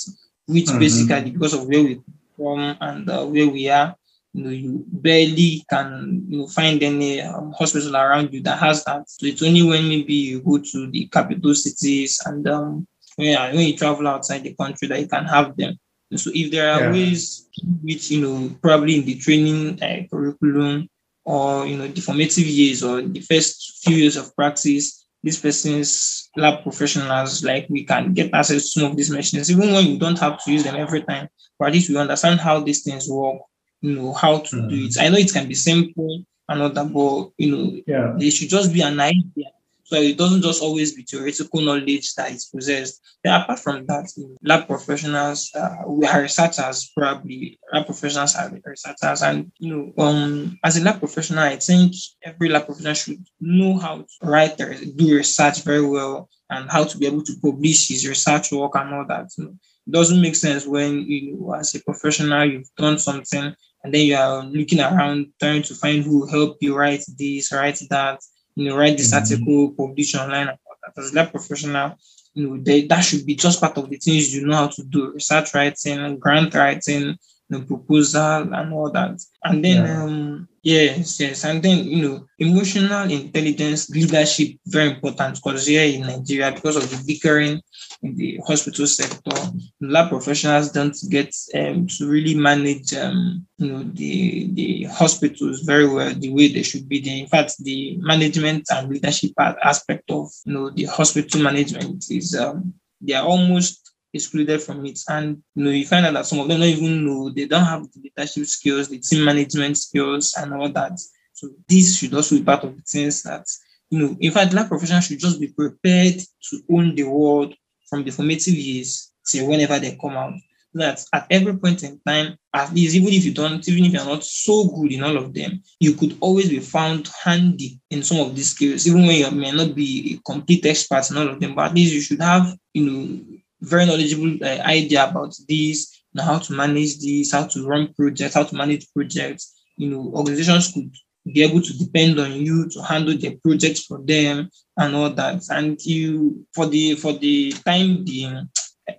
which 0.46 0.66
mm-hmm. 0.66 0.78
basically 0.78 1.30
because 1.30 1.54
of 1.54 1.66
where 1.66 1.82
we 1.82 2.00
from 2.36 2.76
and 2.80 3.08
uh, 3.08 3.24
where 3.24 3.48
we 3.48 3.68
are, 3.68 3.94
you 4.32 4.44
know, 4.44 4.50
you 4.50 4.84
barely 4.88 5.64
can 5.68 6.24
you 6.28 6.38
know 6.38 6.46
find 6.46 6.82
any 6.82 7.20
um, 7.20 7.52
hospital 7.52 7.96
around 7.96 8.32
you 8.32 8.42
that 8.42 8.58
has 8.58 8.84
that. 8.84 9.08
So 9.08 9.26
it's 9.26 9.42
only 9.42 9.62
when 9.62 9.88
maybe 9.88 10.14
you 10.14 10.40
go 10.40 10.58
to 10.58 10.90
the 10.90 11.06
capital 11.06 11.54
cities 11.54 12.20
and 12.24 12.46
um, 12.48 12.86
when, 13.16 13.38
when 13.54 13.66
you 13.66 13.76
travel 13.76 14.08
outside 14.08 14.42
the 14.42 14.54
country 14.54 14.88
that 14.88 15.00
you 15.00 15.06
can 15.06 15.26
have 15.26 15.56
them. 15.56 15.78
so 16.14 16.30
if 16.34 16.50
there 16.50 16.70
are 16.72 16.80
yeah. 16.80 16.92
ways 16.92 17.48
which 17.82 18.10
you 18.10 18.20
know 18.20 18.54
probably 18.60 18.98
in 18.98 19.04
the 19.04 19.16
training 19.16 19.82
uh, 19.82 20.02
curriculum 20.10 20.88
or 21.24 21.66
you 21.66 21.76
know 21.76 21.86
the 21.86 22.00
formative 22.00 22.46
years 22.46 22.82
or 22.82 23.00
the 23.00 23.20
first 23.20 23.80
few 23.84 23.96
years 23.96 24.16
of 24.16 24.34
practice 24.36 25.01
this 25.22 25.40
person's 25.40 26.30
lab 26.36 26.62
professionals, 26.62 27.44
like 27.44 27.66
we 27.68 27.84
can 27.84 28.12
get 28.12 28.34
access 28.34 28.62
to 28.62 28.80
some 28.80 28.90
of 28.90 28.96
these 28.96 29.10
machines, 29.10 29.50
even 29.50 29.72
when 29.72 29.86
you 29.86 29.98
don't 29.98 30.18
have 30.18 30.42
to 30.44 30.52
use 30.52 30.64
them 30.64 30.76
every 30.76 31.02
time. 31.02 31.28
But 31.58 31.68
at 31.68 31.74
least 31.74 31.90
we 31.90 31.96
understand 31.96 32.40
how 32.40 32.60
these 32.60 32.82
things 32.82 33.08
work, 33.08 33.38
you 33.80 33.94
know, 33.94 34.12
how 34.12 34.38
to 34.38 34.56
mm. 34.56 34.68
do 34.68 34.76
it. 34.86 34.96
I 34.98 35.08
know 35.08 35.18
it 35.18 35.32
can 35.32 35.48
be 35.48 35.54
simple 35.54 36.24
and 36.48 36.62
all 36.62 36.70
that, 36.70 36.92
but 36.92 37.30
you 37.38 37.56
know, 37.56 37.82
yeah. 37.86 38.14
they 38.18 38.30
should 38.30 38.48
just 38.48 38.72
be 38.72 38.82
an 38.82 38.98
idea 38.98 39.50
so 39.84 39.96
it 39.96 40.16
doesn't 40.16 40.42
just 40.42 40.62
always 40.62 40.94
be 40.94 41.02
theoretical 41.02 41.60
knowledge 41.60 42.14
that 42.14 42.30
is 42.30 42.46
possessed. 42.46 43.00
Then 43.22 43.40
apart 43.40 43.58
from 43.58 43.86
that, 43.86 44.10
lab 44.42 44.66
professionals, 44.66 45.50
uh, 45.54 45.76
we 45.86 46.06
are 46.06 46.22
researchers 46.22 46.90
probably. 46.96 47.58
Lab 47.72 47.86
professionals 47.86 48.36
are 48.36 48.50
researchers, 48.64 49.22
and 49.22 49.52
you 49.58 49.74
know, 49.76 50.02
um, 50.02 50.58
as 50.64 50.76
a 50.76 50.82
lab 50.82 50.98
professional, 50.98 51.40
I 51.40 51.56
think 51.56 51.94
every 52.22 52.48
lab 52.48 52.66
professional 52.66 52.94
should 52.94 53.24
know 53.40 53.78
how 53.78 53.98
to 53.98 54.06
write, 54.22 54.56
do 54.56 55.16
research 55.16 55.62
very 55.62 55.86
well, 55.86 56.28
and 56.50 56.70
how 56.70 56.84
to 56.84 56.98
be 56.98 57.06
able 57.06 57.22
to 57.24 57.34
publish 57.42 57.88
his 57.88 58.06
research 58.06 58.52
work 58.52 58.72
and 58.76 58.94
all 58.94 59.06
that. 59.08 59.30
You 59.36 59.44
know, 59.44 59.50
it 59.86 59.92
doesn't 59.92 60.20
make 60.20 60.36
sense 60.36 60.66
when 60.66 61.02
you, 61.02 61.54
as 61.54 61.74
a 61.74 61.80
professional, 61.80 62.44
you've 62.44 62.70
done 62.76 62.98
something 62.98 63.54
and 63.84 63.94
then 63.94 64.06
you 64.06 64.16
are 64.16 64.44
looking 64.44 64.80
around 64.80 65.32
trying 65.40 65.62
to 65.62 65.74
find 65.74 66.04
who 66.04 66.20
will 66.20 66.30
help 66.30 66.58
you 66.60 66.76
write 66.76 67.04
this, 67.18 67.52
write 67.52 67.80
that 67.90 68.20
you 68.54 68.68
know, 68.68 68.76
write 68.76 68.96
this 68.96 69.12
mm-hmm. 69.14 69.42
article, 69.42 69.74
publish 69.74 70.14
online 70.14 70.48
about 70.48 70.58
that. 70.82 71.02
As 71.02 71.12
a 71.12 71.14
lab 71.14 71.30
professional, 71.30 71.96
you 72.34 72.48
know, 72.48 72.62
they, 72.62 72.86
that 72.86 73.00
should 73.00 73.26
be 73.26 73.34
just 73.34 73.60
part 73.60 73.76
of 73.78 73.88
the 73.88 73.96
things 73.96 74.34
you 74.34 74.46
know 74.46 74.56
how 74.56 74.68
to 74.68 74.82
do: 74.84 75.12
research 75.12 75.54
writing, 75.54 76.18
grant 76.18 76.54
writing, 76.54 77.16
the 77.48 77.60
proposal 77.60 78.52
and 78.54 78.72
all 78.72 78.90
that. 78.90 79.20
And 79.44 79.64
then 79.64 79.84
yeah. 79.84 80.02
um 80.02 80.48
yes, 80.62 81.20
yes. 81.20 81.44
And 81.44 81.62
then 81.62 81.84
you 81.84 82.08
know, 82.08 82.26
emotional 82.38 83.10
intelligence, 83.10 83.90
leadership, 83.90 84.56
very 84.66 84.90
important 84.90 85.36
because 85.36 85.66
here 85.66 85.84
in 85.84 86.02
Nigeria, 86.02 86.52
because 86.52 86.76
of 86.76 86.88
the 86.88 87.02
bickering 87.06 87.60
in 88.02 88.16
the 88.16 88.40
hospital 88.46 88.86
sector, 88.86 89.36
lab 89.80 90.08
professionals 90.08 90.72
don't 90.72 90.96
get 91.10 91.34
um, 91.54 91.86
to 91.86 92.08
really 92.08 92.34
manage 92.34 92.94
um, 92.94 93.46
you 93.58 93.72
know 93.72 93.82
the 93.82 94.50
the 94.52 94.84
hospitals 94.84 95.60
very 95.60 95.88
well 95.88 96.12
the 96.14 96.32
way 96.32 96.48
they 96.48 96.62
should 96.62 96.88
be. 96.88 97.00
There. 97.00 97.16
In 97.16 97.26
fact, 97.26 97.56
the 97.58 97.96
management 97.98 98.66
and 98.70 98.88
leadership 98.88 99.32
aspect 99.38 100.10
of 100.10 100.30
you 100.44 100.54
know 100.54 100.70
the 100.70 100.84
hospital 100.84 101.42
management 101.42 102.04
is 102.10 102.34
um, 102.34 102.74
they 103.00 103.14
are 103.14 103.26
almost 103.26 103.81
excluded 104.14 104.62
from 104.62 104.84
it. 104.86 104.98
And 105.08 105.42
you 105.54 105.64
know, 105.64 105.70
you 105.70 105.86
find 105.86 106.06
out 106.06 106.14
that 106.14 106.26
some 106.26 106.40
of 106.40 106.48
them 106.48 106.60
don't 106.60 106.68
even 106.68 107.06
know 107.06 107.30
they 107.30 107.46
don't 107.46 107.64
have 107.64 107.82
the 107.92 108.00
leadership 108.02 108.46
skills, 108.46 108.88
the 108.88 108.98
team 108.98 109.24
management 109.24 109.78
skills, 109.78 110.34
and 110.38 110.52
all 110.54 110.68
that. 110.70 110.98
So 111.32 111.50
this 111.68 111.98
should 111.98 112.14
also 112.14 112.36
be 112.36 112.44
part 112.44 112.64
of 112.64 112.76
the 112.76 112.82
things 112.82 113.22
that 113.22 113.46
you 113.90 113.98
know, 113.98 114.16
in 114.20 114.32
fact, 114.32 114.54
lab 114.54 114.68
professionals 114.68 115.06
should 115.06 115.18
just 115.18 115.38
be 115.38 115.48
prepared 115.48 116.14
to 116.48 116.62
own 116.70 116.94
the 116.94 117.02
world 117.02 117.54
from 117.90 118.04
the 118.04 118.10
formative 118.10 118.54
years. 118.54 119.12
till 119.26 119.48
whenever 119.48 119.78
they 119.78 119.96
come 120.00 120.16
out. 120.16 120.34
That 120.74 121.04
at 121.12 121.26
every 121.30 121.58
point 121.58 121.82
in 121.82 122.00
time, 122.06 122.38
at 122.54 122.72
least 122.72 122.96
even 122.96 123.12
if 123.12 123.26
you 123.26 123.34
don't, 123.34 123.66
even 123.68 123.84
if 123.84 123.92
you're 123.92 124.06
not 124.06 124.24
so 124.24 124.68
good 124.68 124.90
in 124.90 125.02
all 125.02 125.18
of 125.18 125.34
them, 125.34 125.62
you 125.78 125.92
could 125.94 126.16
always 126.20 126.48
be 126.48 126.60
found 126.60 127.10
handy 127.22 127.78
in 127.90 128.02
some 128.02 128.20
of 128.20 128.34
these 128.34 128.52
skills, 128.52 128.86
even 128.86 129.06
when 129.06 129.16
you 129.16 129.30
may 129.32 129.52
not 129.52 129.74
be 129.74 130.14
a 130.14 130.30
complete 130.32 130.64
expert 130.64 131.10
in 131.10 131.18
all 131.18 131.28
of 131.28 131.40
them. 131.40 131.54
But 131.54 131.66
at 131.66 131.74
least 131.74 131.92
you 131.92 132.00
should 132.00 132.22
have, 132.22 132.56
you 132.72 132.86
know, 132.86 133.31
very 133.62 133.86
knowledgeable 133.86 134.36
uh, 134.44 134.60
idea 134.62 135.08
about 135.08 135.34
this, 135.48 136.02
you 136.12 136.18
know, 136.18 136.24
how 136.24 136.38
to 136.38 136.52
manage 136.52 136.98
this, 136.98 137.32
how 137.32 137.46
to 137.46 137.66
run 137.66 137.92
projects, 137.94 138.34
how 138.34 138.44
to 138.44 138.54
manage 138.54 138.86
projects. 138.92 139.62
You 139.76 139.90
know, 139.90 140.12
organizations 140.14 140.72
could 140.72 140.90
be 141.24 141.42
able 141.42 141.62
to 141.62 141.78
depend 141.78 142.18
on 142.18 142.32
you 142.32 142.68
to 142.70 142.82
handle 142.82 143.16
their 143.16 143.36
projects 143.42 143.84
for 143.86 144.00
them 144.04 144.50
and 144.76 144.94
all 144.94 145.10
that. 145.10 145.42
And 145.50 145.80
you 145.84 146.46
for 146.54 146.66
the 146.66 146.96
for 146.96 147.12
the 147.14 147.52
time 147.64 148.04
being, 148.04 148.48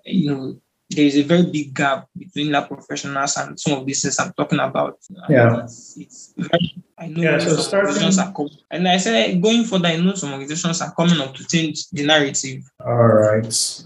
you 0.05 0.29
know, 0.31 0.59
there 0.89 1.05
is 1.05 1.17
a 1.17 1.23
very 1.23 1.43
big 1.43 1.73
gap 1.73 2.07
between 2.17 2.51
lab 2.51 2.67
professionals 2.67 3.35
and 3.37 3.59
some 3.59 3.73
of 3.79 3.85
these 3.85 4.01
things 4.01 4.19
I'm 4.19 4.33
talking 4.33 4.59
about. 4.59 4.97
Yeah. 5.29 5.63
It's, 5.63 5.97
it's 5.97 6.33
very, 6.37 6.75
I 6.97 7.07
know 7.07 7.21
Yeah, 7.21 7.39
so 7.39 7.49
some 7.49 7.61
starting- 7.63 7.87
organizations 7.89 8.19
are 8.19 8.33
coming. 8.33 8.57
And 8.71 8.87
I 8.87 8.97
said 8.97 9.41
going 9.41 9.63
further, 9.65 9.87
I 9.87 9.97
know 9.97 10.13
some 10.13 10.31
organizations 10.31 10.81
are 10.81 10.93
coming 10.93 11.19
up 11.19 11.33
to 11.35 11.45
change 11.47 11.89
the 11.89 12.05
narrative. 12.05 12.63
All 12.85 12.95
right. 12.95 13.83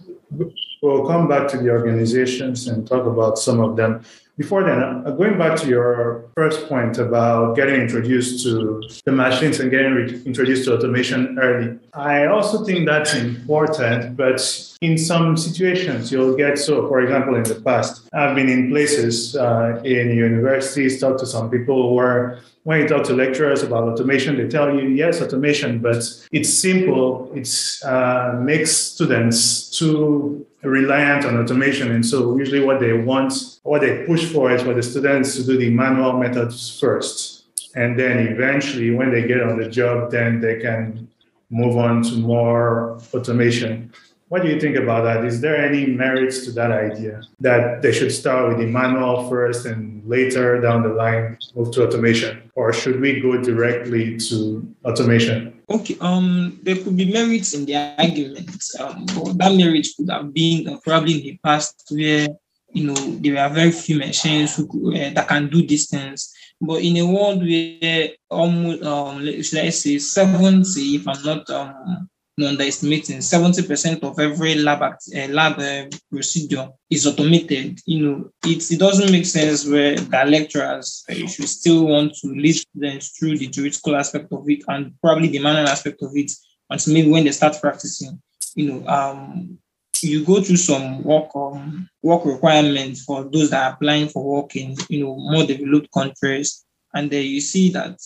We'll 0.82 1.08
come 1.08 1.28
back 1.28 1.48
to 1.50 1.58
the 1.58 1.70
organizations 1.70 2.68
and 2.68 2.88
talk 2.88 3.06
about 3.06 3.38
some 3.38 3.60
of 3.60 3.76
them. 3.76 4.02
Before 4.38 4.64
then, 4.64 4.80
uh, 4.80 5.10
going 5.18 5.36
back 5.40 5.58
to 5.62 5.68
your 5.68 6.26
first 6.36 6.70
point 6.70 7.00
about 7.00 7.56
getting 7.56 7.82
introduced 7.82 8.44
to 8.44 8.84
the 9.04 9.12
machines 9.12 9.60
and 9.60 9.72
getting 9.72 9.94
re- 9.94 10.22
introduced 10.26 10.66
to 10.66 10.76
automation 10.76 11.40
early, 11.40 11.80
I 11.96 12.28
also 12.28 12.64
think 12.64 12.86
that's 12.86 13.16
important. 13.16 14.16
But 14.16 14.40
in 14.82 14.96
some 15.00 15.38
situations, 15.38 16.12
you'll 16.12 16.38
get 16.38 16.60
so, 16.60 16.88
for 16.88 17.02
example, 17.02 17.34
in 17.34 17.44
the 17.44 17.56
past, 17.56 18.08
I've 18.14 18.36
been 18.36 18.48
in 18.48 18.70
places 18.70 19.36
uh, 19.36 19.82
in 19.84 20.16
universities, 20.16 21.02
talked 21.02 21.20
to 21.22 21.26
some 21.26 21.50
people 21.50 21.96
where 21.96 22.40
when 22.62 22.82
you 22.82 22.88
talk 22.88 23.06
to 23.06 23.14
lecturers 23.14 23.64
about 23.64 23.86
automation, 23.86 24.36
they 24.36 24.48
tell 24.48 24.76
you, 24.76 24.90
yes, 24.90 25.22
automation, 25.22 25.80
but 25.80 26.04
it's 26.32 26.54
simple. 26.54 27.32
It 27.34 27.50
uh, 27.86 28.38
makes 28.40 28.72
students 28.72 29.70
too 29.70 30.46
reliant 30.64 31.26
on 31.26 31.38
automation. 31.38 31.92
And 31.92 32.06
so 32.06 32.38
usually 32.38 32.64
what 32.64 32.80
they 32.80 32.94
want, 32.94 33.60
what 33.64 33.82
they 33.82 34.06
push 34.06 34.26
for 34.32 34.52
is 34.52 34.62
for 34.64 34.74
the 34.74 34.84
students 34.84 35.36
to 35.36 35.44
do 35.44 35.58
the 35.58 35.70
manual 35.70 36.14
methods 36.14 36.80
first. 36.80 37.46
And 37.76 37.98
then 37.98 38.20
eventually 38.28 38.92
when 38.92 39.12
they 39.12 39.28
get 39.28 39.42
on 39.42 39.58
the 39.60 39.70
job, 39.70 40.12
then 40.12 40.40
they 40.40 40.60
can 40.60 41.08
move 41.50 41.78
on 41.78 42.02
to 42.04 42.16
more 42.18 43.00
automation. 43.14 43.94
What 44.30 44.42
do 44.42 44.50
you 44.50 44.60
think 44.60 44.76
about 44.76 45.04
that? 45.04 45.24
Is 45.24 45.40
there 45.40 45.56
any 45.56 45.86
merits 45.86 46.44
to 46.46 46.52
that 46.52 46.72
idea 46.72 47.22
that 47.40 47.82
they 47.82 47.94
should 47.94 48.12
start 48.12 48.50
with 48.50 48.58
the 48.58 48.66
manual 48.66 49.30
first 49.30 49.66
and 49.66 50.06
later 50.06 50.60
down 50.60 50.84
the 50.84 50.90
line 50.90 51.38
move 51.56 51.72
to 51.74 51.88
automation? 51.88 52.52
Or 52.56 52.74
should 52.74 53.00
we 53.00 53.22
go 53.22 53.42
directly 53.42 54.18
to 54.18 54.68
automation? 54.84 55.57
Okay, 55.70 55.98
um, 56.00 56.60
there 56.64 56.78
could 56.78 56.96
be 56.96 57.12
merits 57.12 57.54
in 57.54 57.66
the 57.66 57.76
argument, 57.76 58.64
um, 58.80 59.06
that 59.36 59.54
merit 59.54 59.86
could 59.98 60.10
have 60.10 60.34
been 60.34 60.66
uh, 60.68 60.78
probably 60.82 61.16
in 61.16 61.22
the 61.22 61.40
past 61.44 61.92
where 61.92 62.30
you 62.72 62.88
know 62.88 62.96
there 62.96 63.38
are 63.38 63.50
very 63.50 63.72
few 63.72 63.98
machines 63.98 64.56
who 64.56 64.96
uh, 64.96 65.10
that 65.14 65.28
can 65.28 65.50
do 65.50 65.68
things. 65.68 66.34
But 66.62 66.82
in 66.82 66.98
a 66.98 67.06
world 67.06 67.42
where 67.42 68.10
almost, 68.30 68.84
um, 68.84 69.26
should 69.44 69.60
I 69.60 69.70
say, 69.70 70.00
seventy, 70.00 70.96
if 70.96 71.08
I'm 71.08 71.24
not 71.24 71.50
um, 71.50 72.10
underestimating, 72.46 73.22
seventy 73.22 73.66
percent 73.66 74.04
of 74.04 74.20
every 74.20 74.56
lab 74.56 74.82
act, 74.82 75.04
uh, 75.16 75.28
lab 75.28 75.60
uh, 75.60 75.90
procedure 76.12 76.70
is 76.90 77.08
automated. 77.08 77.80
You 77.86 78.06
know, 78.06 78.32
it, 78.46 78.72
it 78.72 78.80
doesn't 78.80 79.12
make 79.12 79.26
sense 79.26 79.68
where 79.68 79.96
the 79.96 80.26
lecturers 80.26 81.04
uh, 81.10 81.14
should 81.14 81.50
still 81.50 81.88
want 81.88 82.14
to 82.22 82.28
lead 82.28 82.54
students 82.54 83.18
through 83.18 83.38
the 83.38 83.48
theoretical 83.48 83.96
aspect 83.96 84.32
of 84.32 84.48
it 84.50 84.64
and 84.68 84.94
probably 85.02 85.30
the 85.30 85.40
manual 85.40 85.68
aspect 85.68 86.02
of 86.04 86.12
it 86.16 86.32
until 86.70 86.94
maybe 86.94 87.10
when 87.10 87.24
they 87.24 87.32
start 87.32 87.58
practicing. 87.60 88.22
You 88.56 88.72
know, 88.72 88.88
um, 88.88 89.58
you 90.02 90.24
go 90.24 90.42
through 90.42 90.58
some 90.58 91.04
work 91.04 91.30
um, 91.36 91.90
work 92.04 92.26
requirements 92.26 93.04
for 93.04 93.24
those 93.24 93.50
that 93.50 93.66
are 93.66 93.74
applying 93.74 94.10
for 94.10 94.24
work 94.24 94.56
in 94.56 94.76
you 94.90 95.04
know 95.04 95.16
more 95.16 95.46
developed 95.46 95.92
countries, 95.92 96.66
and 96.94 97.10
then 97.10 97.26
you 97.26 97.42
see 97.42 97.72
that 97.72 98.00